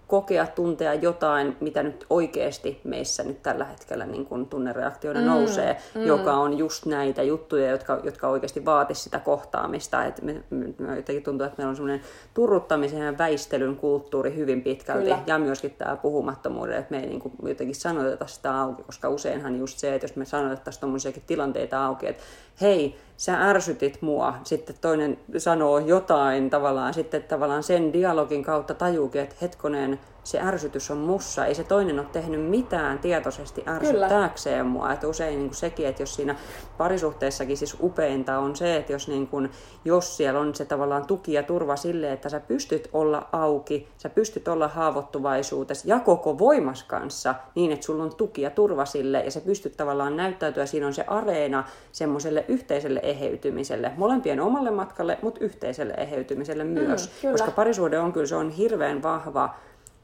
kokea, 0.07 0.47
tuntea 0.47 0.93
jotain, 0.93 1.57
mitä 1.59 1.83
nyt 1.83 2.05
oikeasti 2.09 2.81
meissä 2.83 3.23
nyt 3.23 3.43
tällä 3.43 3.65
hetkellä 3.65 4.05
niin 4.05 4.25
kun 4.25 4.47
tunnereaktioina 4.47 5.19
mm, 5.19 5.25
nousee, 5.25 5.77
mm. 5.95 6.05
joka 6.05 6.33
on 6.33 6.57
just 6.57 6.85
näitä 6.85 7.23
juttuja, 7.23 7.69
jotka, 7.69 8.00
jotka 8.03 8.27
oikeasti 8.27 8.65
vaatisi 8.65 9.01
sitä 9.01 9.19
kohtaamista. 9.19 10.05
Et 10.05 10.21
me, 10.21 10.43
me 10.50 10.95
jotenkin 10.95 11.23
tuntuu, 11.23 11.45
että 11.45 11.57
meillä 11.57 11.69
on 11.69 11.75
semmoinen 11.75 12.01
turruttamisen 12.33 13.00
ja 13.00 13.17
väistelyn 13.17 13.75
kulttuuri 13.75 14.35
hyvin 14.35 14.62
pitkälti 14.62 15.03
Kyllä. 15.03 15.19
ja 15.27 15.39
myöskin 15.39 15.71
tämä 15.71 15.95
puhumattomuuden, 15.95 16.77
että 16.77 16.91
me 16.91 17.00
ei 17.00 17.07
niin 17.07 17.19
kuin 17.19 17.33
jotenkin 17.43 17.75
sanoteta 17.75 18.27
sitä 18.27 18.62
auki, 18.62 18.83
koska 18.83 19.09
useinhan 19.09 19.59
just 19.59 19.82
se, 19.83 19.95
että 19.95 20.05
jos 20.05 20.15
me 20.15 20.25
sanotettaisiin 20.25 20.81
tuommoisiakin 20.81 21.23
tilanteita 21.27 21.85
auki, 21.85 22.07
että 22.07 22.23
hei, 22.61 22.99
sä 23.17 23.50
ärsytit 23.50 24.01
mua, 24.01 24.34
sitten 24.43 24.75
toinen 24.82 25.17
sanoo 25.38 25.79
jotain 25.79 26.50
tavallaan, 26.50 26.93
sitten 26.93 27.24
tavallaan 27.24 27.63
sen 27.63 27.93
dialogin 27.93 28.43
kautta 28.43 28.74
tajuukin, 28.74 29.22
että 29.22 29.36
hetkonen, 29.41 30.00
se 30.24 30.39
ärsytys 30.41 30.91
on 30.91 30.98
mussa. 30.98 31.46
Ei 31.46 31.55
se 31.55 31.63
toinen 31.63 32.00
ole 32.00 32.08
tehnyt 32.12 32.50
mitään 32.50 33.00
tietoisesti 33.00 33.63
ärsyttääkseen 33.67 34.65
mua. 34.65 34.93
Että 34.93 35.08
usein 35.08 35.39
niin 35.39 35.48
kuin 35.48 35.55
sekin, 35.55 35.88
että 35.88 36.01
jos 36.01 36.15
siinä 36.15 36.36
parisuhteessakin 36.77 37.58
siis 37.58 37.77
upeinta 37.82 38.39
on 38.39 38.55
se, 38.55 38.75
että 38.75 38.91
jos, 38.91 39.08
niin 39.08 39.27
kuin, 39.27 39.51
jos 39.86 40.17
siellä 40.17 40.39
on 40.39 40.55
se 40.55 40.65
tavallaan 40.65 41.08
tuki 41.08 41.34
ja 41.34 41.43
turva 41.43 41.75
sille, 41.75 42.12
että 42.12 42.29
sä 42.29 42.39
pystyt 42.39 42.89
olla 42.93 43.29
auki, 43.32 43.88
sä 43.98 44.10
pystyt 44.10 44.48
olla 44.48 44.67
haavoittuvaisuutesi 44.67 45.89
ja 45.89 46.00
koko 46.00 46.38
voimas 46.39 46.84
kanssa 46.84 47.36
niin, 47.55 47.72
että 47.72 47.86
sulla 47.86 48.03
on 48.03 48.15
tuki 48.15 48.41
ja 48.41 48.50
turva 48.50 48.86
sille 48.86 49.22
ja 49.24 49.32
sä 49.32 49.41
pystyt 49.41 49.77
tavallaan 49.77 50.17
näyttäytyä, 50.17 50.65
siinä 50.65 50.88
on 50.88 50.93
se 50.93 51.03
areena 51.08 51.63
semmoiselle 51.91 52.46
yhteiselle 52.48 53.00
eheytymiselle, 53.03 53.91
molempien 53.98 54.39
omalle 54.39 54.72
matkalle, 54.72 55.17
mutta 55.22 55.43
yhteiselle 55.43 55.93
eheytymiselle 55.93 56.63
myös. 56.63 57.12
Mm, 57.24 57.31
Koska 57.31 57.51
parisuhde 57.51 58.00
on 58.00 58.13
kyllä, 58.13 58.27
se 58.27 58.36
on 58.36 58.50
hirveän 58.50 59.03
vahva 59.03 59.55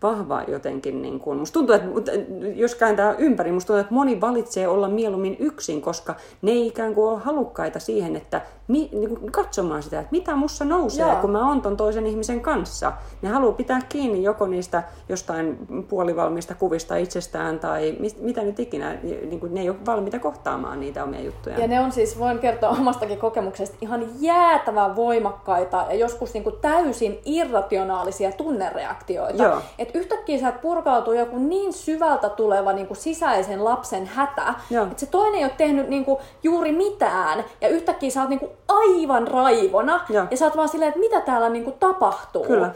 vahva 0.03 0.43
jotenkin, 0.47 1.01
niin 1.01 1.19
kuin, 1.19 1.39
musta 1.39 1.53
tuntuu, 1.53 1.75
että 1.75 2.11
jos 2.55 2.75
kääntää 2.75 3.15
ympäri, 3.17 3.51
musta 3.51 3.67
tuntuu, 3.67 3.81
että 3.81 3.93
moni 3.93 4.21
valitsee 4.21 4.67
olla 4.67 4.89
mieluummin 4.89 5.35
yksin, 5.39 5.81
koska 5.81 6.15
ne 6.41 6.51
ei 6.51 6.67
ikään 6.67 6.95
kuin 6.95 7.11
ole 7.11 7.19
halukkaita 7.19 7.79
siihen, 7.79 8.15
että 8.15 8.41
mi, 8.69 8.89
niin 8.91 9.19
kuin 9.19 9.31
katsomaan 9.31 9.83
sitä, 9.83 9.99
että 9.99 10.11
mitä 10.11 10.35
mussa 10.35 10.65
nousee, 10.65 11.07
Joo. 11.07 11.15
kun 11.15 11.31
mä 11.31 11.47
oon 11.47 11.61
ton 11.61 11.77
toisen 11.77 12.05
ihmisen 12.05 12.41
kanssa. 12.41 12.93
Ne 13.21 13.29
haluaa 13.29 13.53
pitää 13.53 13.79
kiinni 13.89 14.23
joko 14.23 14.47
niistä 14.47 14.83
jostain 15.09 15.57
puolivalmista 15.89 16.55
kuvista 16.55 16.95
itsestään 16.95 17.59
tai 17.59 17.95
mit, 17.99 18.21
mitä 18.21 18.41
nyt 18.41 18.59
ikinä, 18.59 18.93
niin 19.03 19.39
kuin 19.39 19.53
ne 19.53 19.61
ei 19.61 19.69
ole 19.69 19.77
valmiita 19.85 20.19
kohtaamaan 20.19 20.79
niitä 20.79 21.03
omia 21.03 21.21
juttuja. 21.21 21.59
Ja 21.59 21.67
ne 21.67 21.79
on 21.79 21.91
siis, 21.91 22.19
voin 22.19 22.39
kertoa 22.39 22.69
omastakin 22.69 23.17
kokemuksesta, 23.17 23.77
ihan 23.81 24.07
jäätävän 24.19 24.95
voimakkaita 24.95 25.85
ja 25.89 25.95
joskus 25.95 26.33
niin 26.33 26.43
kuin 26.43 26.55
täysin 26.61 27.19
irrationaalisia 27.25 28.31
tunnereaktioita. 28.31 29.43
Joo. 29.43 29.61
Et 29.77 29.95
yhtäkkiä 29.95 30.39
sä 30.39 30.51
purkautuu 30.51 31.13
joku 31.13 31.37
niin 31.37 31.73
syvältä 31.73 32.29
tuleva 32.29 32.73
niin 32.73 32.87
kuin 32.87 32.97
sisäisen 32.97 33.65
lapsen 33.65 34.05
hätä, 34.05 34.53
että 34.71 34.99
se 34.99 35.05
toinen 35.05 35.39
ei 35.39 35.43
ole 35.43 35.53
tehnyt 35.57 35.89
niin 35.89 36.05
kuin 36.05 36.19
juuri 36.43 36.71
mitään 36.71 37.43
ja 37.61 37.67
yhtäkkiä 37.67 38.09
sä 38.09 38.21
oot 38.21 38.29
niin 38.29 38.39
kuin 38.39 38.51
aivan 38.69 39.27
raivona. 39.27 40.05
Ja, 40.09 40.27
ja 40.31 40.37
sä 40.37 40.45
oot 40.45 40.57
vaan 40.57 40.69
silleen, 40.69 40.89
että 40.89 40.99
mitä 40.99 41.21
täällä 41.21 41.49
niinku 41.49 41.71
tapahtuu. 41.71 42.43
Kyllä. 42.43 42.71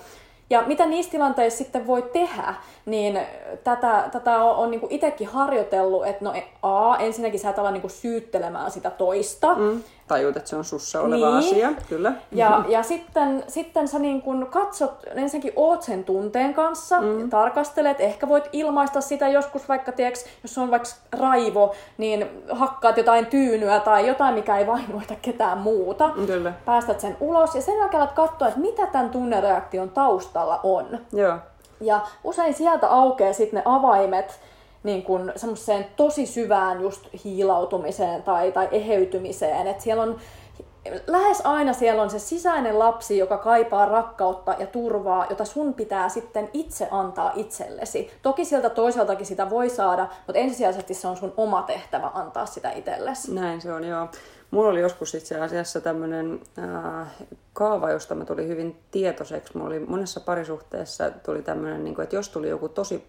Ja 0.50 0.64
mitä 0.68 0.86
niissä 0.86 1.12
tilanteissa 1.12 1.58
sitten 1.58 1.88
voi 1.88 2.02
tehdä, 2.02 2.56
niin 2.86 3.20
tätä, 3.64 4.10
tätä 4.12 4.44
on, 4.44 4.56
on 4.56 4.72
niinku 4.72 4.88
itsekin 4.90 5.28
harjoitellut, 5.28 6.08
että 6.08 6.26
no 6.26 6.34
A, 6.62 6.98
ensinnäkin 6.98 7.40
sä 7.40 7.50
et 7.50 7.60
ala 7.60 7.72
niinku 7.72 7.90
syyttelemään 7.90 8.72
sitä 8.72 8.90
toista. 8.90 9.56
Mm 9.56 9.84
tajut, 10.08 10.38
että 10.38 10.50
se 10.50 10.56
on 10.56 10.66
sussa 10.66 11.02
oleva 11.02 11.40
niin. 11.40 11.48
asia, 11.48 11.70
kyllä. 11.90 12.14
Ja, 12.32 12.66
ja 12.68 12.84
sitten, 12.84 13.44
sitten 13.48 13.88
sä 13.88 14.00
niin 14.00 14.22
kun 14.22 14.48
katsot, 14.52 15.04
ensinnäkin 15.16 15.54
oot 15.56 15.82
sen 15.82 16.04
tunteen 16.04 16.54
kanssa, 16.54 17.02
mm. 17.02 17.30
tarkastelet, 17.30 18.00
ehkä 18.00 18.28
voit 18.28 18.50
ilmaista 18.52 19.02
sitä 19.02 19.28
joskus 19.28 19.70
vaikka, 19.70 19.92
tieks, 19.92 20.26
jos 20.44 20.58
on 20.58 20.72
vaikka 20.72 20.90
raivo, 21.12 21.74
niin 21.98 22.28
hakkaat 22.52 22.98
jotain 22.98 23.26
tyynyä 23.26 23.80
tai 23.80 24.08
jotain, 24.08 24.34
mikä 24.34 24.58
ei 24.58 24.68
vahingoita 24.68 25.14
ketään 25.22 25.58
muuta. 25.58 26.10
Kyllä. 26.28 26.54
Päästät 26.66 27.00
sen 27.00 27.18
ulos 27.20 27.56
ja 27.56 27.62
sen 27.62 27.78
jälkeen 27.78 28.02
alat 28.02 28.16
katsoa, 28.16 28.48
että 28.48 28.60
mitä 28.60 28.88
tämän 28.88 29.10
tunnereaktion 29.10 29.90
taustalla 29.90 30.60
on. 30.64 31.00
Joo. 31.14 31.38
Ja 31.82 32.00
usein 32.24 32.54
sieltä 32.54 32.90
aukeaa 32.90 33.34
sitten 33.34 33.58
ne 33.58 33.62
avaimet, 33.66 34.40
niin 34.84 35.04
kuin 35.04 35.32
semmoiseen 35.36 35.86
tosi 35.96 36.26
syvään 36.26 36.82
just 36.82 37.08
hiilautumiseen 37.24 38.24
tai, 38.24 38.52
tai 38.52 38.68
eheytymiseen. 38.72 39.68
Että 39.68 39.84
siellä 39.84 40.04
on 40.04 40.18
lähes 41.08 41.42
aina 41.44 41.74
siellä 41.74 42.02
on 42.02 42.10
se 42.10 42.20
sisäinen 42.20 42.80
lapsi, 42.80 43.18
joka 43.18 43.38
kaipaa 43.38 43.86
rakkautta 43.86 44.56
ja 44.60 44.68
turvaa, 44.68 45.26
jota 45.30 45.46
sun 45.46 45.74
pitää 45.74 46.10
sitten 46.10 46.50
itse 46.54 46.88
antaa 46.92 47.32
itsellesi. 47.36 48.12
Toki 48.22 48.46
sieltä 48.46 48.70
toiseltakin 48.70 49.26
sitä 49.26 49.50
voi 49.50 49.70
saada, 49.70 50.08
mutta 50.28 50.40
ensisijaisesti 50.40 50.94
se 50.94 51.08
on 51.08 51.18
sun 51.18 51.34
oma 51.38 51.62
tehtävä 51.62 52.12
antaa 52.14 52.46
sitä 52.46 52.72
itsellesi. 52.72 53.34
Näin 53.34 53.62
se 53.62 53.74
on, 53.74 53.84
joo. 53.84 54.08
Mulla 54.52 54.70
oli 54.70 54.82
joskus 54.82 55.16
itse 55.16 55.40
asiassa 55.40 55.82
tämmöinen 55.82 56.42
äh, 56.60 57.08
kaava, 57.54 57.92
josta 57.92 58.16
mä 58.16 58.26
tulin 58.26 58.48
hyvin 58.48 58.80
tietoiseksi. 58.92 59.58
Mulla 59.58 59.68
oli 59.68 59.80
monessa 59.80 60.20
parisuhteessa 60.20 61.12
tuli 61.12 61.42
tämmöinen, 61.42 61.84
niin 61.84 61.96
kuin, 61.96 62.04
että 62.04 62.16
jos 62.16 62.30
tuli 62.30 62.50
joku 62.50 62.70
tosi 62.70 63.04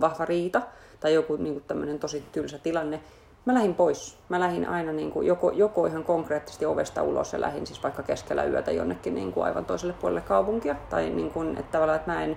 vahva 0.00 0.24
riita, 0.24 0.62
tai 1.00 1.14
joku 1.14 1.36
niin 1.36 1.54
kuin 1.54 1.64
tämmöinen 1.66 1.98
tosi 1.98 2.24
tylsä 2.32 2.58
tilanne, 2.58 3.00
mä 3.48 3.54
lähdin 3.54 3.74
pois. 3.74 4.18
Mä 4.28 4.40
lähdin 4.40 4.68
aina 4.68 4.92
niin 4.92 5.10
kuin, 5.10 5.26
joko, 5.26 5.50
joko 5.50 5.86
ihan 5.86 6.04
konkreettisesti 6.04 6.66
ovesta 6.66 7.02
ulos 7.02 7.32
ja 7.32 7.40
lähdin 7.40 7.66
siis 7.66 7.82
vaikka 7.82 8.02
keskellä 8.02 8.44
yötä 8.44 8.72
jonnekin 8.72 9.14
niin 9.14 9.32
kuin 9.32 9.44
aivan 9.44 9.64
toiselle 9.64 9.94
puolelle 10.00 10.20
kaupunkia. 10.20 10.76
Tai 10.90 11.10
niin 11.10 11.30
kuin, 11.30 11.50
että 11.50 11.72
tavallaan, 11.72 11.96
että 11.96 12.12
mä 12.12 12.24
en, 12.24 12.36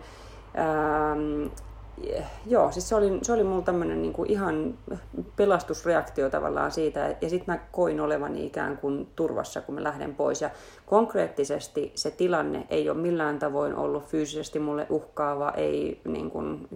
ähm, 0.59 1.47
joo, 2.45 2.71
siis 2.71 2.89
se 2.89 2.95
oli, 2.95 3.19
se 3.21 3.33
oli 3.33 3.43
mulla 3.43 3.61
tämmöinen 3.61 4.01
niin 4.01 4.13
kuin 4.13 4.31
ihan 4.31 4.77
pelastusreaktio 5.35 6.29
tavallaan 6.29 6.71
siitä, 6.71 7.15
ja 7.21 7.29
sitten 7.29 7.55
mä 7.55 7.61
koin 7.71 8.01
olevani 8.01 8.45
ikään 8.45 8.77
kuin 8.77 9.09
turvassa, 9.15 9.61
kun 9.61 9.75
mä 9.75 9.83
lähden 9.83 10.15
pois. 10.15 10.41
Ja 10.41 10.49
konkreettisesti 10.91 11.91
se 11.95 12.11
tilanne 12.11 12.67
ei 12.69 12.89
ole 12.89 12.97
millään 12.97 13.39
tavoin 13.39 13.75
ollut 13.75 14.05
fyysisesti 14.05 14.59
mulle 14.59 14.87
uhkaava, 14.89 15.51
ei 15.51 16.01
niin 16.05 16.31
kuin, 16.31 16.67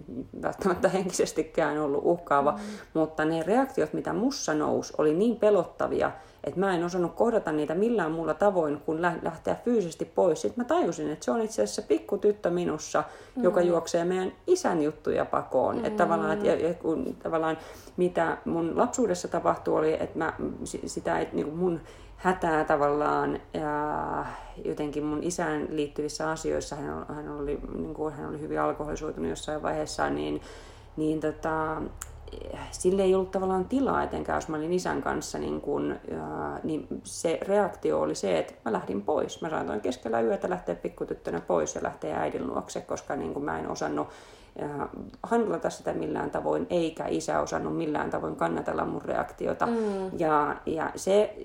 välttämättä 0.42 0.88
henkisestikään 0.88 1.78
ollut 1.78 2.00
uhkaava, 2.04 2.52
mm. 2.52 2.58
mutta 2.94 3.24
ne 3.24 3.42
reaktiot, 3.42 3.92
mitä 3.92 4.12
mussa 4.12 4.54
nousi, 4.54 4.94
oli 4.98 5.14
niin 5.14 5.36
pelottavia, 5.36 6.12
että 6.44 6.60
mä 6.60 6.74
en 6.74 6.84
osannut 6.84 7.14
kohdata 7.14 7.52
niitä 7.52 7.74
millään 7.74 8.12
muulla 8.12 8.34
tavoin 8.34 8.80
kuin 8.80 9.02
lähteä 9.02 9.56
fyysisesti 9.64 10.04
pois. 10.04 10.40
Sitten 10.40 10.64
mä 10.64 10.68
tajusin, 10.68 11.10
että 11.10 11.24
se 11.24 11.30
on 11.30 11.40
itse 11.40 11.62
asiassa 11.62 11.82
pikku 11.82 12.18
tyttö 12.18 12.50
minussa, 12.50 13.04
mm. 13.36 13.42
joka 13.42 13.60
juoksee 13.60 14.04
meidän 14.04 14.32
isän 14.46 14.82
juttuja 14.82 15.24
pakoon. 15.24 15.76
Mm. 15.76 15.84
Että 15.84 16.04
tavallaan, 16.04 16.32
että, 16.32 16.46
ja, 16.46 16.74
kun, 16.74 17.16
tavallaan 17.22 17.58
mitä 17.96 18.38
mun 18.44 18.78
lapsuudessa 18.78 19.28
tapahtui 19.28 19.78
oli, 19.78 19.92
että 20.00 20.18
mä 20.18 20.32
sitä, 20.64 21.20
että 21.20 21.36
niin 21.36 21.56
mun 21.56 21.80
hätää 22.16 22.64
tavallaan 22.64 23.40
ja 23.52 24.24
jotenkin 24.64 25.04
mun 25.04 25.22
isään 25.22 25.66
liittyvissä 25.70 26.30
asioissa, 26.30 26.76
hän, 26.76 27.06
hän, 27.08 27.28
oli, 27.28 27.60
niin 27.74 27.94
kuin, 27.94 28.14
hän 28.14 28.28
oli 28.28 28.40
hyvin 28.40 28.60
alkoholisoitunut 28.60 29.30
jossain 29.30 29.62
vaiheessa, 29.62 30.10
niin, 30.10 30.40
niin 30.96 31.20
tota, 31.20 31.82
sille 32.70 33.02
ei 33.02 33.14
ollut 33.14 33.30
tavallaan 33.30 33.64
tilaa 33.64 34.02
etenkään, 34.02 34.36
jos 34.36 34.48
mä 34.48 34.56
olin 34.56 34.72
isän 34.72 35.02
kanssa, 35.02 35.38
niin, 35.38 35.60
kun, 35.60 35.96
ja, 36.10 36.60
niin 36.64 36.86
se 37.04 37.38
reaktio 37.42 38.00
oli 38.00 38.14
se, 38.14 38.38
että 38.38 38.54
mä 38.64 38.72
lähdin 38.72 39.02
pois. 39.02 39.42
Mä 39.42 39.50
saatoin 39.50 39.80
keskellä 39.80 40.20
yötä 40.20 40.50
lähteä 40.50 40.74
pikkutyttönä 40.74 41.40
pois 41.40 41.74
ja 41.74 41.82
lähteä 41.82 42.20
äidin 42.20 42.46
luokse, 42.46 42.80
koska 42.80 43.16
niin 43.16 43.44
mä 43.44 43.58
en 43.58 43.70
osannut 43.70 44.08
handlata 45.22 45.70
sitä 45.70 45.92
millään 45.92 46.30
tavoin, 46.30 46.66
eikä 46.70 47.06
isä 47.06 47.40
osannut 47.40 47.76
millään 47.76 48.10
tavoin 48.10 48.36
kannatella 48.36 48.84
mun 48.84 49.02
reaktiota. 49.02 49.66
Mm. 49.66 50.18
Ja, 50.18 50.56
ja 50.66 50.90
se, 50.96 51.36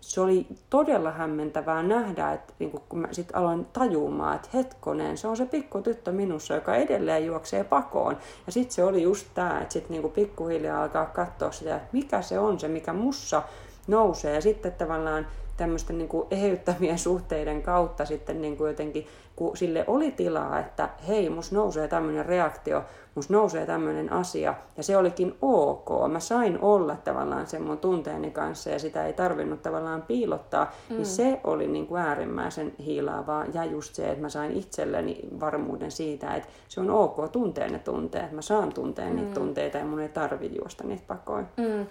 se 0.00 0.20
oli 0.20 0.46
todella 0.70 1.10
hämmentävää 1.10 1.82
nähdä, 1.82 2.32
että 2.32 2.52
niin 2.58 2.70
kun 2.88 2.98
mä 2.98 3.08
sitten 3.10 3.36
aloin 3.36 3.66
tajumaan, 3.72 4.36
että 4.36 4.48
hetkonen, 4.54 5.18
se 5.18 5.28
on 5.28 5.36
se 5.36 5.46
pikku 5.46 5.82
tyttö 5.82 6.12
minussa, 6.12 6.54
joka 6.54 6.76
edelleen 6.76 7.26
juoksee 7.26 7.64
pakoon. 7.64 8.16
Ja 8.46 8.52
sitten 8.52 8.72
se 8.74 8.84
oli 8.84 9.02
just 9.02 9.26
tämä, 9.34 9.60
että 9.60 9.72
sitten 9.72 10.00
niin 10.02 10.12
pikkuhiljaa 10.12 10.82
alkaa 10.82 11.06
katsoa 11.06 11.52
sitä, 11.52 11.76
että 11.76 11.88
mikä 11.92 12.22
se 12.22 12.38
on 12.38 12.60
se, 12.60 12.68
mikä 12.68 12.92
mussa 12.92 13.42
nousee. 13.86 14.34
Ja 14.34 14.40
sitten 14.40 14.72
tavallaan 14.72 15.26
tämmöisten 15.56 15.98
niin 15.98 16.08
kuin 16.08 16.26
eheyttävien 16.30 16.98
suhteiden 17.08 17.62
kautta 17.62 18.04
sitten 18.04 18.40
niin 18.40 18.56
kuin 18.56 18.68
jotenkin, 18.68 19.06
kun 19.36 19.56
sille 19.56 19.84
oli 19.86 20.10
tilaa, 20.10 20.58
että 20.58 20.88
hei, 21.08 21.30
mus 21.30 21.52
nousee 21.52 21.88
tämmöinen 21.88 22.26
reaktio, 22.26 22.84
mus 23.14 23.30
nousee 23.30 23.66
tämmöinen 23.66 24.12
asia, 24.12 24.54
ja 24.76 24.82
se 24.82 24.96
olikin 24.96 25.34
ok. 25.42 25.88
Mä 26.12 26.20
sain 26.20 26.58
olla 26.60 26.96
tavallaan 26.96 27.46
sen 27.46 27.62
mun 27.62 27.78
tunteeni 27.78 28.30
kanssa, 28.30 28.70
ja 28.70 28.78
sitä 28.78 29.06
ei 29.06 29.12
tarvinnut 29.12 29.62
tavallaan 29.62 30.02
piilottaa, 30.02 30.64
niin 30.64 30.90
mm. 30.90 30.96
niin 30.96 31.06
se 31.06 31.40
oli 31.44 31.66
niin 31.66 31.86
kuin 31.86 32.02
äärimmäisen 32.02 32.72
hiilaavaa, 32.78 33.44
ja 33.54 33.64
just 33.64 33.94
se, 33.94 34.08
että 34.08 34.22
mä 34.22 34.28
sain 34.28 34.52
itselleni 34.52 35.20
varmuuden 35.40 35.90
siitä, 35.90 36.34
että 36.34 36.48
se 36.68 36.80
on 36.80 36.90
ok 36.90 37.32
tuntea 37.32 37.68
ne 37.68 37.78
tunteet, 37.78 38.32
mä 38.32 38.42
saan 38.42 38.72
tuntea 38.72 39.08
mm. 39.08 39.16
niitä 39.16 39.34
tunteita, 39.34 39.78
ja 39.78 39.84
mun 39.84 40.00
ei 40.00 40.08
tarvi 40.08 40.56
juosta 40.56 40.84
niitä 40.84 41.04
pakoin. 41.06 41.46
Mm. 41.56 41.86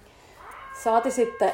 Saati 0.83 1.11
sitten 1.11 1.53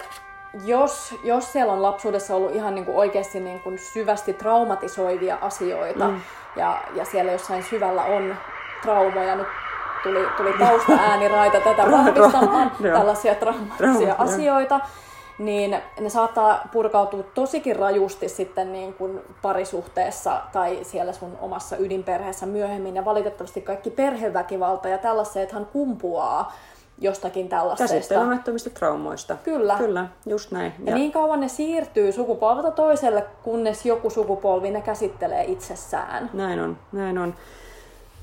jos, 0.66 1.16
jos 1.24 1.52
siellä 1.52 1.74
on 1.74 1.82
lapsuudessa 1.82 2.36
ollut 2.36 2.56
ihan 2.56 2.76
niin 2.76 2.86
kuin 2.86 2.98
oikeasti 2.98 3.40
niin 3.40 3.60
kuin 3.60 3.80
syvästi 3.80 4.34
traumatisoivia 4.34 5.38
asioita 5.42 6.08
mm. 6.08 6.22
ja, 6.56 6.84
ja 6.96 7.06
siellä 7.06 7.32
jossain 7.32 7.64
syvällä 7.64 8.04
on 8.04 8.36
traumoja, 8.82 9.36
nyt 9.36 9.48
tuli, 10.04 10.28
tuli 10.38 10.54
taustaääniraita 10.60 11.60
tätä 11.60 11.92
vahvistamaan, 11.92 12.72
tällaisia 12.82 13.36
traumatisia 13.36 14.16
asioita, 14.18 14.80
niin 15.38 15.78
ne 16.00 16.10
saattaa 16.10 16.68
purkautua 16.72 17.24
tosikin 17.24 17.76
rajusti 17.76 18.30
sitten 18.30 18.74
niin 18.74 18.94
kuin 18.94 19.22
parisuhteessa 19.42 20.42
tai 20.52 20.80
siellä 20.82 21.14
sun 21.14 21.38
omassa 21.42 21.78
ydinperheessä 21.78 22.46
myöhemmin. 22.46 22.96
Ja 22.96 23.06
valitettavasti 23.06 23.62
kaikki 23.62 23.90
perheväkivalta 23.90 24.90
ja 24.90 24.98
tällaisethan 24.98 25.66
kumpuaa 25.66 26.54
jostakin 26.98 27.50
tällaisesta. 27.50 27.94
Käsittelemättömistä 27.96 28.70
traumoista. 28.70 29.38
Kyllä. 29.44 29.76
Kyllä, 29.78 30.08
just 30.26 30.52
näin. 30.52 30.74
Ja, 30.86 30.92
ja 30.92 30.96
niin 30.96 31.12
kauan 31.12 31.40
ne 31.40 31.48
siirtyy 31.48 32.12
sukupolvelta 32.12 32.72
toiselle, 32.72 33.26
kunnes 33.44 33.86
joku 33.86 34.10
sukupolvi 34.10 34.72
ne 34.72 34.82
käsittelee 34.82 35.44
itsessään. 35.44 36.30
Näin 36.34 36.60
on, 36.60 36.78
näin 36.92 37.18
on. 37.18 37.36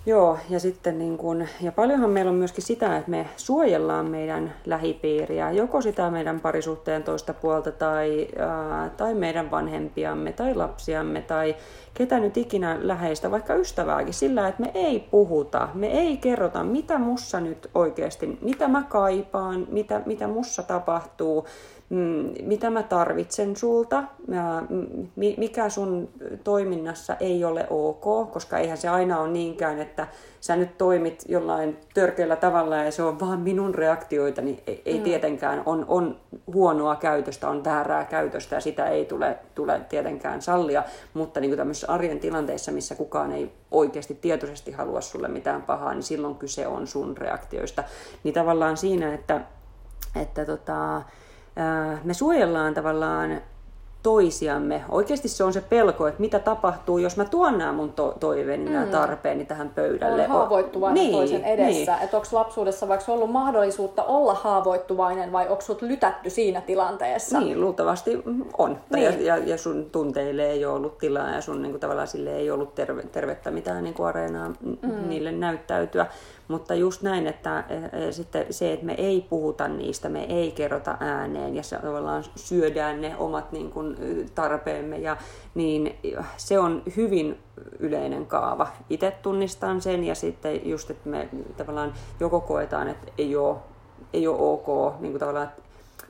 Joo, 0.07 0.39
ja 0.51 0.61
sitten 0.61 0.99
niin 0.99 1.19
kun, 1.19 1.47
ja 1.61 1.73
paljonhan 1.73 2.11
meillä 2.11 2.31
on 2.31 2.37
myöskin 2.37 2.65
sitä, 2.65 2.97
että 2.97 3.11
me 3.11 3.27
suojellaan 3.37 4.11
meidän 4.11 4.55
lähipiiriä, 4.67 5.51
joko 5.51 5.81
sitä 5.81 6.11
meidän 6.11 6.41
parisuhteen 6.41 7.03
toista 7.03 7.35
puolta 7.35 7.73
tai, 7.73 8.29
ää, 8.39 8.91
tai 8.91 9.15
meidän 9.15 9.51
vanhempiamme 9.51 10.33
tai 10.33 10.55
lapsiamme 10.55 11.23
tai 11.23 11.57
ketä 11.95 12.21
nyt 12.21 12.37
ikinä 12.37 12.79
läheistä, 12.81 13.31
vaikka 13.31 13.55
ystävääkin, 13.55 14.15
sillä 14.15 14.49
että 14.49 14.63
me 14.63 14.71
ei 14.75 15.01
puhuta, 15.01 15.69
me 15.75 15.87
ei 15.87 16.17
kerrota, 16.17 16.65
mitä 16.65 16.99
mussa 16.99 17.41
nyt 17.41 17.71
oikeasti, 17.75 18.39
mitä 18.41 18.69
mä 18.69 18.83
kaipaan, 18.83 19.67
mitä, 19.71 20.03
mitä 20.07 20.29
mussa 20.29 20.63
tapahtuu, 20.63 21.47
mitä 22.43 22.71
mä 22.71 22.83
tarvitsen 22.83 23.57
sulta, 23.57 24.05
mikä 25.17 25.69
sun 25.69 26.09
toiminnassa 26.45 27.17
ei 27.21 27.45
ole 27.45 27.67
ok, 27.71 28.33
koska 28.33 28.59
eihän 28.59 28.79
se 28.79 28.89
aina 28.89 29.21
ole 29.21 29.29
niinkään, 29.29 29.81
että 29.81 30.07
sä 30.41 30.57
nyt 30.57 30.79
toimit 30.79 31.25
jollain 31.29 31.77
törkeällä 31.95 32.37
tavalla 32.37 32.77
ja 32.77 32.91
se 32.91 33.03
on 33.03 33.21
vaan 33.21 33.41
minun 33.41 33.75
reaktioita, 33.75 34.43
niin 34.43 34.63
ei, 34.67 34.99
mm. 34.99 35.03
tietenkään, 35.05 35.63
on, 35.67 35.85
on 35.89 36.17
huonoa 36.55 36.97
käytöstä, 36.97 37.49
on 37.49 37.65
väärää 37.65 38.05
käytöstä 38.05 38.55
ja 38.55 38.61
sitä 38.61 38.89
ei 38.89 39.05
tule, 39.05 39.39
tule 39.55 39.81
tietenkään 39.89 40.43
sallia, 40.43 40.85
mutta 41.15 41.41
niin 41.41 41.51
kuin 41.51 41.59
tämmöisissä 41.59 41.93
arjen 41.93 42.21
tilanteissa, 42.21 42.73
missä 42.73 42.95
kukaan 42.95 43.33
ei 43.33 43.53
oikeasti 43.71 44.15
tietoisesti 44.15 44.73
halua 44.73 45.01
sulle 45.01 45.29
mitään 45.29 45.63
pahaa, 45.63 45.95
niin 45.95 46.03
silloin 46.03 46.35
kyse 46.35 46.67
on 46.67 46.87
sun 46.87 47.17
reaktioista. 47.17 47.85
Niin 48.25 48.35
tavallaan 48.35 48.77
siinä, 48.77 49.15
että, 49.15 49.41
että 50.17 50.45
tota, 50.45 51.03
me 52.05 52.15
suojellaan 52.15 52.75
tavallaan 52.75 53.41
toisiamme. 54.05 54.85
Oikeasti 54.89 55.29
se 55.29 55.45
on 55.45 55.53
se 55.53 55.61
pelko, 55.61 56.07
että 56.07 56.21
mitä 56.21 56.39
tapahtuu, 56.39 56.99
jos 56.99 57.17
mä 57.17 57.25
tuon 57.25 57.59
nämä 57.59 57.73
mun 57.73 57.93
to- 57.93 58.17
toiveeni, 58.21 58.67
mm. 58.67 58.73
nämä 58.73 58.87
tarpeeni 58.87 59.45
tähän 59.45 59.69
pöydälle. 59.69 60.23
On 60.23 60.29
haavoittuvainen 60.29 61.03
niin, 61.03 61.13
toisen 61.13 61.45
edessä. 61.45 61.93
Niin. 61.93 62.05
Että 62.05 62.17
onko 62.17 62.29
lapsuudessa 62.33 62.89
vaikka 62.89 63.13
ollut 63.13 63.31
mahdollisuutta 63.31 64.05
olla 64.05 64.35
haavoittuvainen 64.35 65.33
vai 65.33 65.49
onko 65.49 65.61
sut 65.61 65.83
lytätty 65.83 66.31
siinä 66.31 66.61
tilanteessa? 66.61 67.41
Niin, 67.41 67.61
luultavasti 67.61 68.23
on. 68.59 68.79
Niin. 68.91 69.05
Ja, 69.05 69.11
ja, 69.11 69.37
ja 69.37 69.59
sun 69.59 69.91
tunteille 69.93 70.51
ei 70.51 70.65
ole 70.65 70.75
ollut 70.75 70.99
tilaa 70.99 71.31
ja 71.31 71.41
sun 71.41 71.63
niin 71.63 71.73
kuin, 71.73 71.81
tavallaan 71.81 72.09
sille 72.09 72.37
ei 72.37 72.51
ollut 72.51 72.75
terve, 72.75 73.03
tervettä 73.03 73.51
mitään 73.51 73.85
niin 73.85 73.95
kuin 73.95 74.07
areenaa 74.07 74.49
mm. 74.49 75.09
niille 75.09 75.33
näyttäytyä. 75.33 76.07
Mutta 76.49 76.75
just 76.75 77.03
näin, 77.03 77.27
että 77.27 77.65
e, 77.69 78.07
e, 78.07 78.13
sitten 78.13 78.47
se, 78.51 78.73
että 78.73 78.87
me 78.87 78.93
ei 78.93 79.27
puhuta 79.31 79.69
niistä, 79.69 80.09
me 80.09 80.25
ei 80.25 80.53
kerrota 80.53 80.97
ääneen 81.01 81.57
ja 81.57 81.63
se, 81.63 81.77
tavallaan 81.77 82.25
syödään 82.37 83.01
ne 83.01 83.17
omat 83.17 83.53
niin 83.53 83.71
kuin, 83.71 83.97
tarpeemme, 84.35 84.99
ja, 84.99 85.17
niin 85.55 85.97
se 86.37 86.59
on 86.59 86.83
hyvin 86.97 87.39
yleinen 87.79 88.27
kaava. 88.27 88.67
Itse 88.91 89.11
tunnistan 89.23 89.81
sen 89.81 90.05
ja 90.05 90.15
sitten 90.15 90.69
just, 90.71 90.91
että 90.91 91.09
me 91.09 91.29
tavallaan 91.57 91.93
joko 92.21 92.41
koetaan, 92.41 92.89
että 92.89 93.13
ei 93.19 93.37
ole, 93.37 93.57
ei 94.13 94.27
ole 94.27 94.39
ok, 94.41 95.01
niin 95.01 95.13
kuin 95.13 95.21
tavallaan, 95.21 95.49
että 95.49 95.63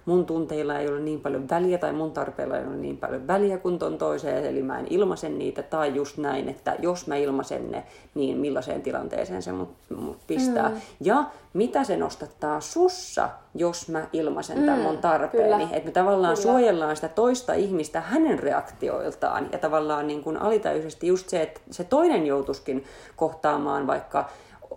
mun 0.05 0.27
tunteilla 0.27 0.79
ei 0.79 0.89
ole 0.89 1.01
niin 1.01 1.21
paljon 1.21 1.49
väliä 1.51 1.79
tai 1.79 1.93
mun 1.93 2.13
tarpeilla 2.13 2.59
ei 2.59 2.67
ole 2.67 2.77
niin 2.77 2.97
paljon 2.97 3.27
väliä 3.27 3.59
kuin 3.59 3.79
ton 3.79 3.99
toiseen, 3.99 4.45
eli 4.45 4.63
mä 4.63 4.79
en 4.79 4.87
ilmaisen 4.91 5.39
niitä, 5.39 5.63
tai 5.63 5.95
just 5.95 6.17
näin, 6.17 6.49
että 6.49 6.77
jos 6.79 7.07
mä 7.07 7.17
ilmaisen 7.17 7.71
ne, 7.71 7.85
niin 8.15 8.39
millaiseen 8.39 8.83
tilanteeseen 8.83 9.43
se 9.43 9.53
mut, 9.53 9.75
mut 9.97 10.19
pistää. 10.27 10.69
Mm. 10.69 10.77
Ja 11.01 11.25
mitä 11.53 11.85
se 11.85 11.97
nostattaa 11.97 12.61
sussa, 12.61 13.29
jos 13.55 13.89
mä 13.89 14.07
ilmaisen 14.13 14.59
mm, 14.59 14.67
tämän 14.67 14.81
mun 14.81 14.99
tarpeeni. 14.99 15.69
Että 15.73 15.87
me 15.89 15.93
tavallaan 15.93 16.35
kyllä. 16.35 16.43
suojellaan 16.43 16.97
sitä 16.97 17.09
toista 17.09 17.55
ihmistä 17.55 18.01
hänen 18.01 18.39
reaktioiltaan, 18.39 19.49
ja 19.53 19.59
tavallaan 19.59 20.07
niin 20.07 20.23
kuin 20.23 20.37
alitäisesti 20.37 21.07
just 21.07 21.29
se, 21.29 21.43
että 21.43 21.61
se 21.71 21.85
toinen 21.85 22.27
joutuskin 22.27 22.85
kohtaamaan 23.17 23.87
vaikka 23.87 24.29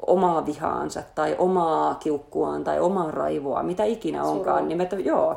omaa 0.08 0.46
vihaansa 0.46 1.04
tai 1.16 1.36
omaa 1.38 1.96
kiukkuaan 1.96 2.64
tai 2.64 2.80
omaa 2.80 3.12
raivoa, 3.12 3.64
mitä 3.64 3.84
ikinä 3.84 4.20
surua. 4.20 4.32
onkaan, 4.32 4.68
niin 4.68 4.78
me, 4.78 4.90
joo, 5.06 5.36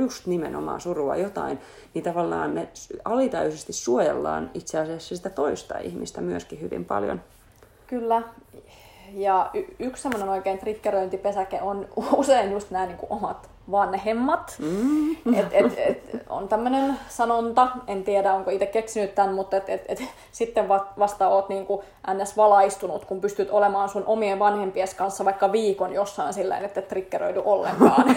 just 0.00 0.26
nimenomaan 0.26 0.80
surua 0.80 1.16
jotain, 1.16 1.58
niin 1.94 2.04
tavallaan 2.04 2.50
me 2.50 2.68
alitäisesti 3.04 3.72
suojellaan 3.72 4.50
itse 4.54 4.78
asiassa 4.78 5.16
sitä 5.16 5.30
toista 5.30 5.78
ihmistä 5.78 6.20
myöskin 6.20 6.60
hyvin 6.60 6.84
paljon. 6.84 7.20
Kyllä, 7.86 8.22
ja 9.14 9.50
y- 9.54 9.74
yksi 9.78 10.02
semmoinen 10.02 10.28
oikein 10.28 10.58
triggeröintipesäke 10.58 11.62
on 11.62 11.88
usein 12.16 12.52
just 12.52 12.70
nämä 12.70 12.86
niin 12.86 12.98
omat 13.10 13.51
vanhemmat. 13.70 14.56
Mm. 14.58 15.34
Et, 15.34 15.46
et, 15.52 15.78
et, 15.78 16.22
on 16.28 16.48
tämmöinen 16.48 16.98
sanonta, 17.08 17.68
en 17.86 18.04
tiedä 18.04 18.34
onko 18.34 18.50
itse 18.50 18.66
keksinyt 18.66 19.14
tämän, 19.14 19.34
mutta 19.34 19.56
et, 19.56 19.68
et, 19.68 19.84
et, 19.88 20.02
sitten 20.32 20.68
vasta 20.68 21.28
oot 21.28 21.48
niin 21.48 21.66
kuin 21.66 21.80
ns. 22.14 22.36
valaistunut, 22.36 23.04
kun 23.04 23.20
pystyt 23.20 23.50
olemaan 23.50 23.88
sun 23.88 24.04
omien 24.06 24.38
vanhempies 24.38 24.94
kanssa 24.94 25.24
vaikka 25.24 25.52
viikon 25.52 25.92
jossain 25.92 26.34
sillä 26.34 26.58
että 26.58 26.80
et 26.80 26.88
triggeröidy 26.88 27.42
ollenkaan. 27.44 28.16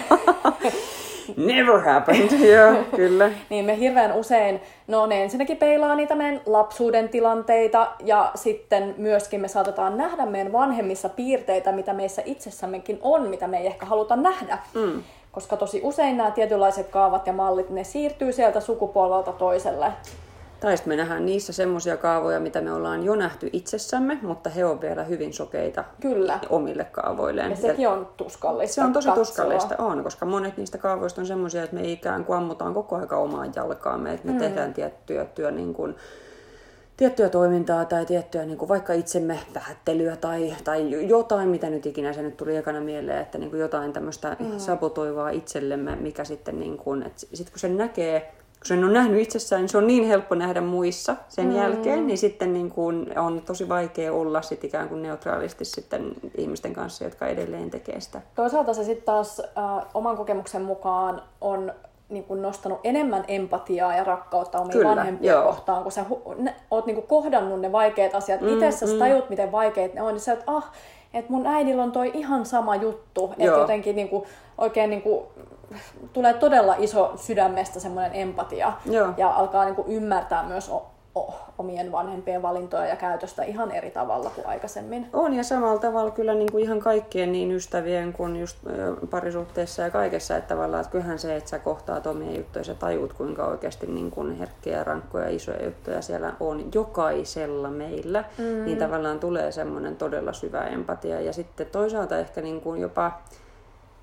Never 1.36 1.80
happened, 1.80 2.30
joo, 2.30 2.84
kyllä. 2.96 3.30
niin 3.50 3.64
me 3.64 3.78
hirveän 3.78 4.12
usein, 4.12 4.60
no 4.86 5.06
ne 5.06 5.22
ensinnäkin 5.22 5.56
peilaa 5.56 5.94
niitä 5.94 6.14
meidän 6.14 6.40
lapsuuden 6.46 7.08
tilanteita 7.08 7.92
ja 8.04 8.30
sitten 8.34 8.94
myöskin 8.98 9.40
me 9.40 9.48
saatetaan 9.48 9.96
nähdä 9.96 10.26
meidän 10.26 10.52
vanhemmissa 10.52 11.08
piirteitä, 11.08 11.72
mitä 11.72 11.92
meissä 11.92 12.22
itsessämmekin 12.24 12.98
on, 13.02 13.28
mitä 13.28 13.46
me 13.46 13.58
ei 13.58 13.66
ehkä 13.66 13.86
haluta 13.86 14.16
nähdä. 14.16 14.58
Mm. 14.74 15.02
Koska 15.36 15.56
tosi 15.56 15.80
usein 15.84 16.16
nämä 16.16 16.30
tietynlaiset 16.30 16.88
kaavat 16.88 17.26
ja 17.26 17.32
mallit, 17.32 17.70
ne 17.70 17.84
siirtyy 17.84 18.32
sieltä 18.32 18.60
sukupolvelta 18.60 19.32
toiselle. 19.32 19.92
Tai 20.60 20.76
sitten 20.76 20.92
me 20.92 20.96
nähdään 20.96 21.26
niissä 21.26 21.52
semmoisia 21.52 21.96
kaavoja, 21.96 22.40
mitä 22.40 22.60
me 22.60 22.72
ollaan 22.72 23.04
jo 23.04 23.14
nähty 23.14 23.50
itsessämme, 23.52 24.18
mutta 24.22 24.50
he 24.50 24.64
on 24.64 24.80
vielä 24.80 25.04
hyvin 25.04 25.32
sokeita 25.32 25.84
Kyllä. 26.00 26.38
omille 26.50 26.84
kaavoilleen. 26.84 27.50
Ja 27.50 27.56
sekin 27.56 27.88
on 27.88 28.08
tuskallista 28.16 28.74
Se 28.74 28.84
on 28.84 28.92
tosi 28.92 29.08
katsoa. 29.08 29.24
tuskallista, 29.24 29.74
on, 29.78 30.02
koska 30.02 30.26
monet 30.26 30.56
niistä 30.56 30.78
kaavoista 30.78 31.20
on 31.20 31.26
semmoisia, 31.26 31.62
että 31.62 31.76
me 31.76 31.82
ikään 31.82 32.24
kuin 32.24 32.36
ammutaan 32.36 32.74
koko 32.74 32.96
ajan 32.96 33.12
omaan 33.12 33.52
jalkaamme, 33.56 34.12
että 34.12 34.26
me 34.26 34.32
mm. 34.32 34.38
tehdään 34.38 34.74
tiettyä 34.74 35.24
työ, 35.24 35.50
niin 35.50 35.74
kuin, 35.74 35.96
tiettyä 36.96 37.28
toimintaa 37.28 37.84
tai 37.84 38.06
tiettyä 38.06 38.44
niin 38.44 38.58
kuin 38.58 38.68
vaikka 38.68 38.92
itsemme 38.92 39.38
vähättelyä 39.54 40.16
tai, 40.16 40.56
tai 40.64 41.08
jotain, 41.08 41.48
mitä 41.48 41.70
nyt 41.70 41.86
ikinä 41.86 42.12
se 42.12 42.22
nyt 42.22 42.36
tuli 42.36 42.56
ekana 42.56 42.80
mieleen, 42.80 43.22
että 43.22 43.38
niin 43.38 43.50
kuin 43.50 43.60
jotain 43.60 43.92
tämmöistä 43.92 44.36
mm. 44.38 44.58
sabotoivaa 44.58 45.30
itsellemme, 45.30 45.96
mikä 45.96 46.24
sitten, 46.24 46.60
niin 46.60 46.78
kuin, 46.78 47.02
että 47.02 47.26
sit 47.34 47.50
kun 47.50 47.58
sen 47.58 47.76
näkee 47.76 48.32
kun 48.58 48.66
sen 48.66 48.84
on 48.84 48.92
nähnyt 48.92 49.20
itsessään, 49.20 49.62
niin 49.62 49.68
se 49.68 49.78
on 49.78 49.86
niin 49.86 50.06
helppo 50.06 50.34
nähdä 50.34 50.60
muissa 50.60 51.16
sen 51.28 51.46
mm. 51.46 51.56
jälkeen, 51.56 52.06
niin 52.06 52.18
sitten 52.18 52.52
niin 52.52 52.70
kuin 52.70 53.18
on 53.18 53.42
tosi 53.46 53.68
vaikea 53.68 54.12
olla 54.12 54.42
sit 54.42 54.64
ikään 54.64 54.88
kuin 54.88 55.02
neutraalisti 55.02 55.64
sitten 55.64 56.14
ihmisten 56.36 56.72
kanssa, 56.72 57.04
jotka 57.04 57.26
edelleen 57.26 57.70
tekee 57.70 58.00
sitä. 58.00 58.22
Toisaalta 58.34 58.74
se 58.74 58.84
sitten 58.84 59.04
taas 59.04 59.40
äh, 59.40 59.86
oman 59.94 60.16
kokemuksen 60.16 60.62
mukaan 60.62 61.22
on 61.40 61.72
niin 62.08 62.24
kuin 62.24 62.42
nostanut 62.42 62.80
enemmän 62.84 63.24
empatiaa 63.28 63.96
ja 63.96 64.04
rakkautta 64.04 64.58
omiin 64.58 64.72
Kyllä, 64.72 64.88
vanhempia 64.88 65.32
joo. 65.32 65.42
kohtaan, 65.42 65.82
kun 65.82 65.92
sä 65.92 66.04
ne, 66.36 66.54
oot 66.70 66.86
niin 66.86 66.94
kuin 66.94 67.06
kohdannut 67.06 67.60
ne 67.60 67.72
vaikeat 67.72 68.14
asiat 68.14 68.40
mm, 68.40 68.48
itse, 68.48 68.70
sä 68.70 68.86
mm. 68.86 68.98
tajut, 68.98 69.30
miten 69.30 69.52
vaikeat 69.52 69.94
ne 69.94 70.02
on, 70.02 70.12
niin 70.12 70.20
sä 70.20 70.32
että 70.32 70.44
ah, 70.46 70.72
että 71.14 71.32
mun 71.32 71.46
äidillä 71.46 71.82
on 71.82 71.92
toi 71.92 72.10
ihan 72.14 72.46
sama 72.46 72.76
juttu, 72.76 73.30
että 73.38 73.44
jotenkin 73.44 73.96
niin 73.96 74.08
kuin, 74.08 74.24
oikein 74.58 74.90
niin 74.90 75.02
kuin, 75.02 75.26
tulee 76.12 76.34
todella 76.34 76.74
iso 76.78 77.12
sydämestä 77.16 77.80
semmoinen 77.80 78.14
empatia 78.14 78.72
Joo. 78.90 79.08
ja 79.16 79.30
alkaa 79.30 79.64
niin 79.64 79.74
kuin 79.74 79.88
ymmärtää 79.88 80.42
myös 80.42 80.70
omien 81.58 81.92
vanhempien 81.92 82.42
valintoja 82.42 82.86
ja 82.86 82.96
käytöstä 82.96 83.42
ihan 83.42 83.70
eri 83.70 83.90
tavalla 83.90 84.30
kuin 84.30 84.46
aikaisemmin. 84.46 85.08
On 85.12 85.34
ja 85.34 85.44
samalla 85.44 85.80
tavalla 85.80 86.10
kyllä 86.10 86.34
niin 86.34 86.52
kuin 86.52 86.64
ihan 86.64 86.80
kaikkien 86.80 87.32
niin 87.32 87.52
ystävien 87.52 88.12
kuin 88.12 88.36
just 88.36 88.56
parisuhteessa 89.10 89.82
ja 89.82 89.90
kaikessa, 89.90 90.36
että 90.36 90.54
tavallaan 90.54 90.80
että 90.80 90.92
kyllähän 90.92 91.18
se, 91.18 91.36
että 91.36 91.50
sä 91.50 91.58
kohtaat 91.58 92.06
omia 92.06 92.36
juttuja, 92.36 92.64
sä 92.64 92.74
tajuut 92.74 93.12
kuinka 93.12 93.44
oikeasti 93.44 93.86
niin 93.86 94.10
kuin 94.10 94.38
herkkiä, 94.38 94.84
rankkoja, 94.84 95.28
isoja 95.28 95.64
juttuja 95.64 96.02
siellä 96.02 96.32
on 96.40 96.64
jokaisella 96.74 97.70
meillä, 97.70 98.24
mm. 98.38 98.64
niin 98.64 98.78
tavallaan 98.78 99.20
tulee 99.20 99.52
semmoinen 99.52 99.96
todella 99.96 100.32
syvä 100.32 100.64
empatia 100.64 101.20
ja 101.20 101.32
sitten 101.32 101.66
toisaalta 101.66 102.18
ehkä 102.18 102.40
niin 102.40 102.60
kuin 102.60 102.80
jopa 102.80 103.12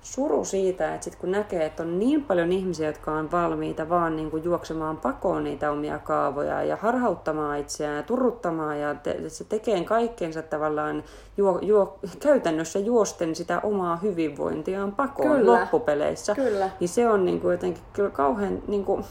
suru 0.04 0.44
siitä, 0.44 0.94
että 0.94 1.04
sit 1.04 1.16
kun 1.16 1.30
näkee, 1.30 1.64
että 1.64 1.82
on 1.82 1.98
niin 1.98 2.24
paljon 2.24 2.52
ihmisiä, 2.52 2.86
jotka 2.86 3.12
on 3.12 3.30
valmiita 3.30 3.88
vaan 3.88 4.16
niin 4.16 4.30
kuin 4.30 4.44
juoksemaan 4.44 4.96
pakoon 4.96 5.44
niitä 5.44 5.70
omia 5.70 5.98
kaavoja 5.98 6.62
ja 6.62 6.76
harhauttamaan 6.76 7.58
itseään 7.58 7.96
ja 7.96 8.02
turruttamaan 8.02 8.80
ja 8.80 8.94
te, 8.94 9.28
se 9.28 9.44
tekee 9.44 9.84
kaikkeensa 9.84 10.42
tavallaan 10.42 11.04
juo, 11.36 11.58
juo, 11.62 11.98
käytännössä 12.20 12.78
juosten 12.78 13.34
sitä 13.34 13.60
omaa 13.60 13.96
hyvinvointiaan 13.96 14.92
pakoon 14.92 15.36
Kyllä. 15.38 15.60
loppupeleissä. 15.60 16.34
Kyllä. 16.34 16.70
Niin 16.80 16.88
se 16.88 17.08
on 17.08 17.24
niin 17.24 17.40
kuin 17.40 17.52
jotenkin 17.52 17.82
kyllä 17.92 18.10
kauhean, 18.10 18.62
niin 18.68 18.84
kuin, 18.84 19.04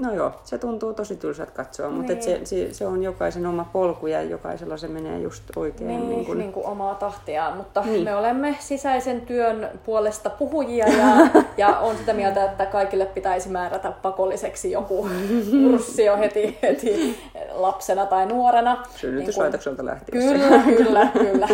no 0.00 0.14
joo, 0.14 0.32
se 0.44 0.58
tuntuu 0.58 0.94
tosi 0.94 1.16
tylsät 1.16 1.50
katsoa, 1.50 1.86
niin. 1.86 1.96
mutta 1.96 2.12
et 2.12 2.22
se, 2.22 2.40
se, 2.44 2.74
se, 2.74 2.86
on 2.86 3.02
jokaisen 3.02 3.46
oma 3.46 3.70
polku 3.72 4.06
ja 4.06 4.22
jokaisella 4.22 4.76
se 4.76 4.88
menee 4.88 5.20
just 5.20 5.56
oikein. 5.56 5.88
Niin, 5.88 6.08
niin, 6.08 6.26
kuin, 6.26 6.38
niin 6.38 6.52
kuin 6.52 6.66
omaa 6.66 6.94
tahtiaan, 6.94 7.56
mutta 7.56 7.80
Niin. 7.80 7.92
niin. 7.92 8.04
me 8.04 8.14
olemme 8.14 8.56
sisäisen 8.60 9.20
työn 9.20 9.68
puolesta 9.84 10.30
puhujia 10.30 10.88
ja, 10.88 11.14
ja 11.66 11.78
on 11.78 11.96
sitä 11.96 12.12
mieltä, 12.12 12.44
että 12.44 12.66
kaikille 12.66 13.06
pitäisi 13.06 13.48
määrätä 13.48 13.92
pakolliseksi 14.02 14.70
joku 14.70 15.08
kurssi 15.70 16.04
jo 16.04 16.16
heti, 16.16 16.58
heti 16.62 17.18
lapsena 17.52 18.06
tai 18.06 18.26
nuorena. 18.26 18.82
Synnytyslaitokselta 18.96 19.86
lähtien. 19.86 20.22
Kyllä, 20.22 20.62
kyllä, 20.76 21.08
kyllä. 21.22 21.48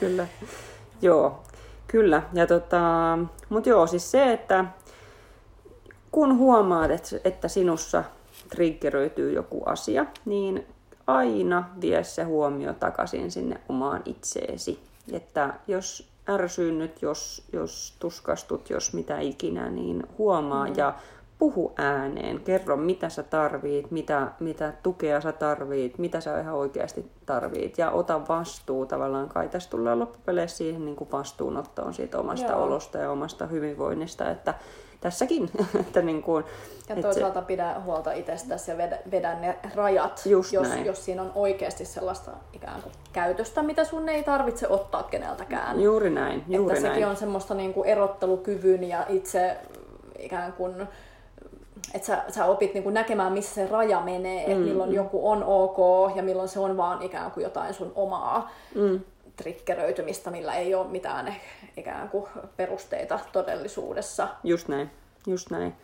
kyllä. 0.00 0.26
Joo, 1.02 1.42
kyllä. 1.86 2.22
Ja 2.32 2.46
tota, 2.46 2.80
mutta 3.48 3.68
joo, 3.68 3.86
siis 3.86 4.10
se, 4.10 4.32
että 4.32 4.64
kun 6.12 6.38
huomaat, 6.38 6.90
että, 7.24 7.48
sinussa 7.48 8.04
triggeröityy 8.48 9.32
joku 9.32 9.62
asia, 9.66 10.06
niin 10.24 10.66
aina 11.06 11.68
vie 11.80 12.04
se 12.04 12.22
huomio 12.22 12.72
takaisin 12.72 13.30
sinne 13.30 13.60
omaan 13.68 14.02
itseesi. 14.04 14.80
Että 15.12 15.54
jos 15.66 16.10
ärsyynnyt, 16.28 17.02
jos, 17.02 17.42
jos 17.52 17.94
tuskastut, 17.98 18.70
jos 18.70 18.92
mitä 18.92 19.20
ikinä, 19.20 19.70
niin 19.70 20.02
huomaa 20.18 20.66
mm. 20.66 20.74
ja 20.76 20.94
puhu 21.40 21.72
ääneen. 21.76 22.40
Kerro, 22.40 22.76
mitä 22.76 23.08
sä 23.08 23.22
tarvit, 23.22 23.90
mitä, 23.90 24.28
mitä 24.40 24.72
tukea 24.82 25.20
sä 25.20 25.32
tarvit, 25.32 25.98
mitä 25.98 26.20
sä 26.20 26.40
ihan 26.40 26.54
oikeasti 26.54 27.10
tarvit. 27.26 27.78
Ja 27.78 27.90
ota 27.90 28.28
vastuu 28.28 28.86
tavallaan. 28.86 29.28
Kai 29.28 29.48
tässä 29.48 29.70
tullaan 29.70 29.98
loppupeleissä 29.98 30.56
siihen 30.56 30.84
niin 30.84 30.96
kuin 30.96 31.10
vastuunottoon 31.12 31.94
siitä 31.94 32.18
omasta 32.18 32.52
Joo. 32.52 32.62
olosta 32.62 32.98
ja 32.98 33.10
omasta 33.10 33.46
hyvinvoinnista. 33.46 34.30
Että 34.30 34.54
tässäkin, 35.00 35.50
että 35.80 36.02
niin 36.02 36.22
kuin, 36.22 36.44
Ja 36.88 36.94
että 36.94 37.02
toisaalta 37.02 37.42
pidä 37.42 37.80
huolta 37.84 38.12
itsestäsi 38.12 38.70
ja 38.70 38.76
vedä, 38.76 38.98
vedä 39.10 39.34
ne 39.34 39.58
rajat, 39.74 40.22
Just 40.26 40.52
jos, 40.52 40.68
näin. 40.68 40.86
jos 40.86 41.04
siinä 41.04 41.22
on 41.22 41.32
oikeasti 41.34 41.84
sellaista 41.84 42.30
ikään 42.52 42.82
kuin 42.82 42.92
käytöstä, 43.12 43.62
mitä 43.62 43.84
sun 43.84 44.08
ei 44.08 44.22
tarvitse 44.22 44.68
ottaa 44.68 45.02
keneltäkään. 45.02 45.80
juuri 45.80 46.10
näin, 46.10 46.44
juuri 46.48 46.72
että 46.74 46.88
sekin 46.88 47.00
näin. 47.00 47.10
on 47.10 47.16
semmoista 47.16 47.54
niin 47.54 47.74
kuin 47.74 47.88
erottelukyvyn 47.88 48.84
ja 48.84 49.06
itse 49.08 49.56
ikään 50.18 50.52
kuin, 50.52 50.88
että 51.94 52.06
sä, 52.06 52.24
sä 52.28 52.44
opit 52.44 52.74
niin 52.74 52.82
kuin 52.82 52.94
näkemään, 52.94 53.32
missä 53.32 53.54
se 53.54 53.66
raja 53.66 54.00
menee, 54.00 54.46
mm, 54.46 54.52
että 54.52 54.64
milloin 54.64 54.94
joku 54.94 55.30
on 55.30 55.44
ok 55.44 55.76
ja 56.16 56.22
milloin 56.22 56.48
se 56.48 56.60
on 56.60 56.76
vaan 56.76 57.02
ikään 57.02 57.30
kuin 57.30 57.44
jotain 57.44 57.74
sun 57.74 57.92
omaa 57.94 58.50
mm. 58.74 59.00
triggeröitymistä, 59.36 60.30
millä 60.30 60.54
ei 60.54 60.74
ole 60.74 60.86
mitään 60.86 61.26
eh- 61.26 61.66
ikään 61.76 62.08
kuin 62.08 62.26
perusteita 62.56 63.18
todellisuudessa. 63.32 64.28
Just 64.44 64.68
näin, 64.68 64.90
just 65.26 65.50
näin. 65.50 65.74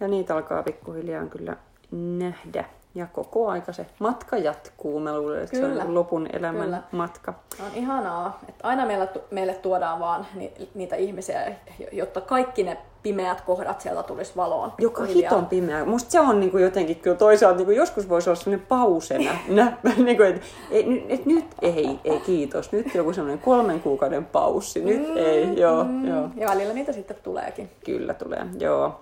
Ja 0.00 0.08
niitä 0.08 0.34
alkaa 0.34 0.62
pikkuhiljaa 0.62 1.26
kyllä 1.26 1.56
nähdä. 1.90 2.64
Ja 2.94 3.06
koko 3.06 3.48
aika 3.48 3.72
se 3.72 3.86
matka 3.98 4.36
jatkuu. 4.36 5.00
Mä 5.00 5.18
luulen, 5.18 5.42
että 5.42 5.56
se 5.56 5.64
on 5.64 5.70
Kyllä. 5.70 5.82
niin 5.82 5.86
kuin 5.86 5.94
lopun 5.94 6.28
elämän 6.32 6.64
Kyllä. 6.64 6.82
matka. 6.92 7.34
On 7.60 7.70
ihanaa, 7.74 8.38
että 8.48 8.68
aina 8.68 8.86
meille, 8.86 9.08
meille 9.30 9.54
tuodaan 9.54 10.00
vaan 10.00 10.26
ni, 10.34 10.52
niitä 10.74 10.96
ihmisiä, 10.96 11.54
jotta 11.92 12.20
kaikki 12.20 12.62
ne 12.62 12.78
pimeät 13.04 13.40
kohdat 13.40 13.80
sieltä 13.80 14.02
tulisi 14.02 14.32
valoon. 14.36 14.72
Joka 14.78 15.00
pikkuhiljaa. 15.00 15.30
hiton 15.30 15.46
pimeä. 15.46 15.84
Musta 15.84 16.10
se 16.10 16.20
on 16.20 16.40
niinku 16.40 16.58
jotenkin 16.58 16.96
kyllä 16.96 17.16
toisaalta 17.16 17.56
niinku 17.56 17.72
joskus 17.72 18.08
voisi 18.08 18.30
olla 18.30 18.40
sellainen 18.40 18.66
pausena. 18.66 19.30
Niinku, 20.04 20.22
että 20.22 20.40
et, 20.70 20.86
et, 21.08 21.26
nyt 21.26 21.44
ei, 21.62 22.00
ei 22.04 22.20
kiitos. 22.20 22.72
Nyt 22.72 22.94
joku 22.94 23.12
sellainen 23.12 23.38
kolmen 23.38 23.80
kuukauden 23.80 24.24
paussi. 24.24 24.84
Nyt 24.84 25.08
mm, 25.08 25.16
ei, 25.16 25.60
joo, 25.60 25.84
mm. 25.84 26.08
joo. 26.08 26.28
Ja 26.36 26.48
välillä 26.48 26.74
niitä 26.74 26.92
sitten 26.92 27.16
tuleekin. 27.22 27.70
Kyllä 27.84 28.14
tulee, 28.14 28.46
joo. 28.58 29.00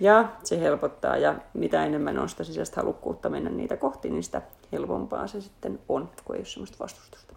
Ja 0.00 0.24
se 0.44 0.60
helpottaa 0.60 1.16
ja 1.16 1.34
mitä 1.54 1.84
enemmän 1.84 2.18
on 2.18 2.28
sitä 2.28 2.44
sisäistä 2.44 2.80
halukkuutta 2.80 3.28
mennä 3.28 3.50
niitä 3.50 3.76
kohti, 3.76 4.10
niin 4.10 4.22
sitä 4.22 4.42
helpompaa 4.72 5.26
se 5.26 5.40
sitten 5.40 5.78
on, 5.88 6.08
kun 6.24 6.36
ei 6.36 6.40
ole 6.40 6.46
sellaista 6.46 6.76
vastustusta. 6.80 7.34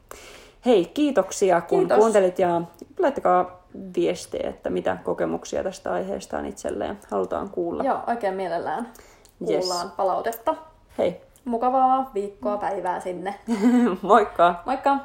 Hei, 0.65 0.86
kiitoksia 0.86 1.62
kun 1.62 1.80
Kiitos. 1.80 1.98
kuuntelit 1.98 2.39
ja 2.39 2.62
laittakaa 3.00 3.63
viestejä, 3.95 4.50
että 4.50 4.69
mitä 4.69 4.98
kokemuksia 5.04 5.63
tästä 5.63 5.91
aiheesta 5.93 6.38
on 6.38 6.45
itselleen. 6.45 7.00
Halutaan 7.12 7.50
kuulla. 7.50 7.84
Joo, 7.84 8.00
oikein 8.08 8.34
mielellään 8.34 8.89
Yes. 9.50 9.65
kuullaan 9.65 9.91
palautetta. 9.91 10.56
Hei, 10.98 11.22
Mukavaa 11.45 12.12
viikkoa, 12.13 12.58
päivää 12.58 13.00
sinne. 13.00 13.36
moikka! 14.02 14.56
Moikka! 14.65 14.98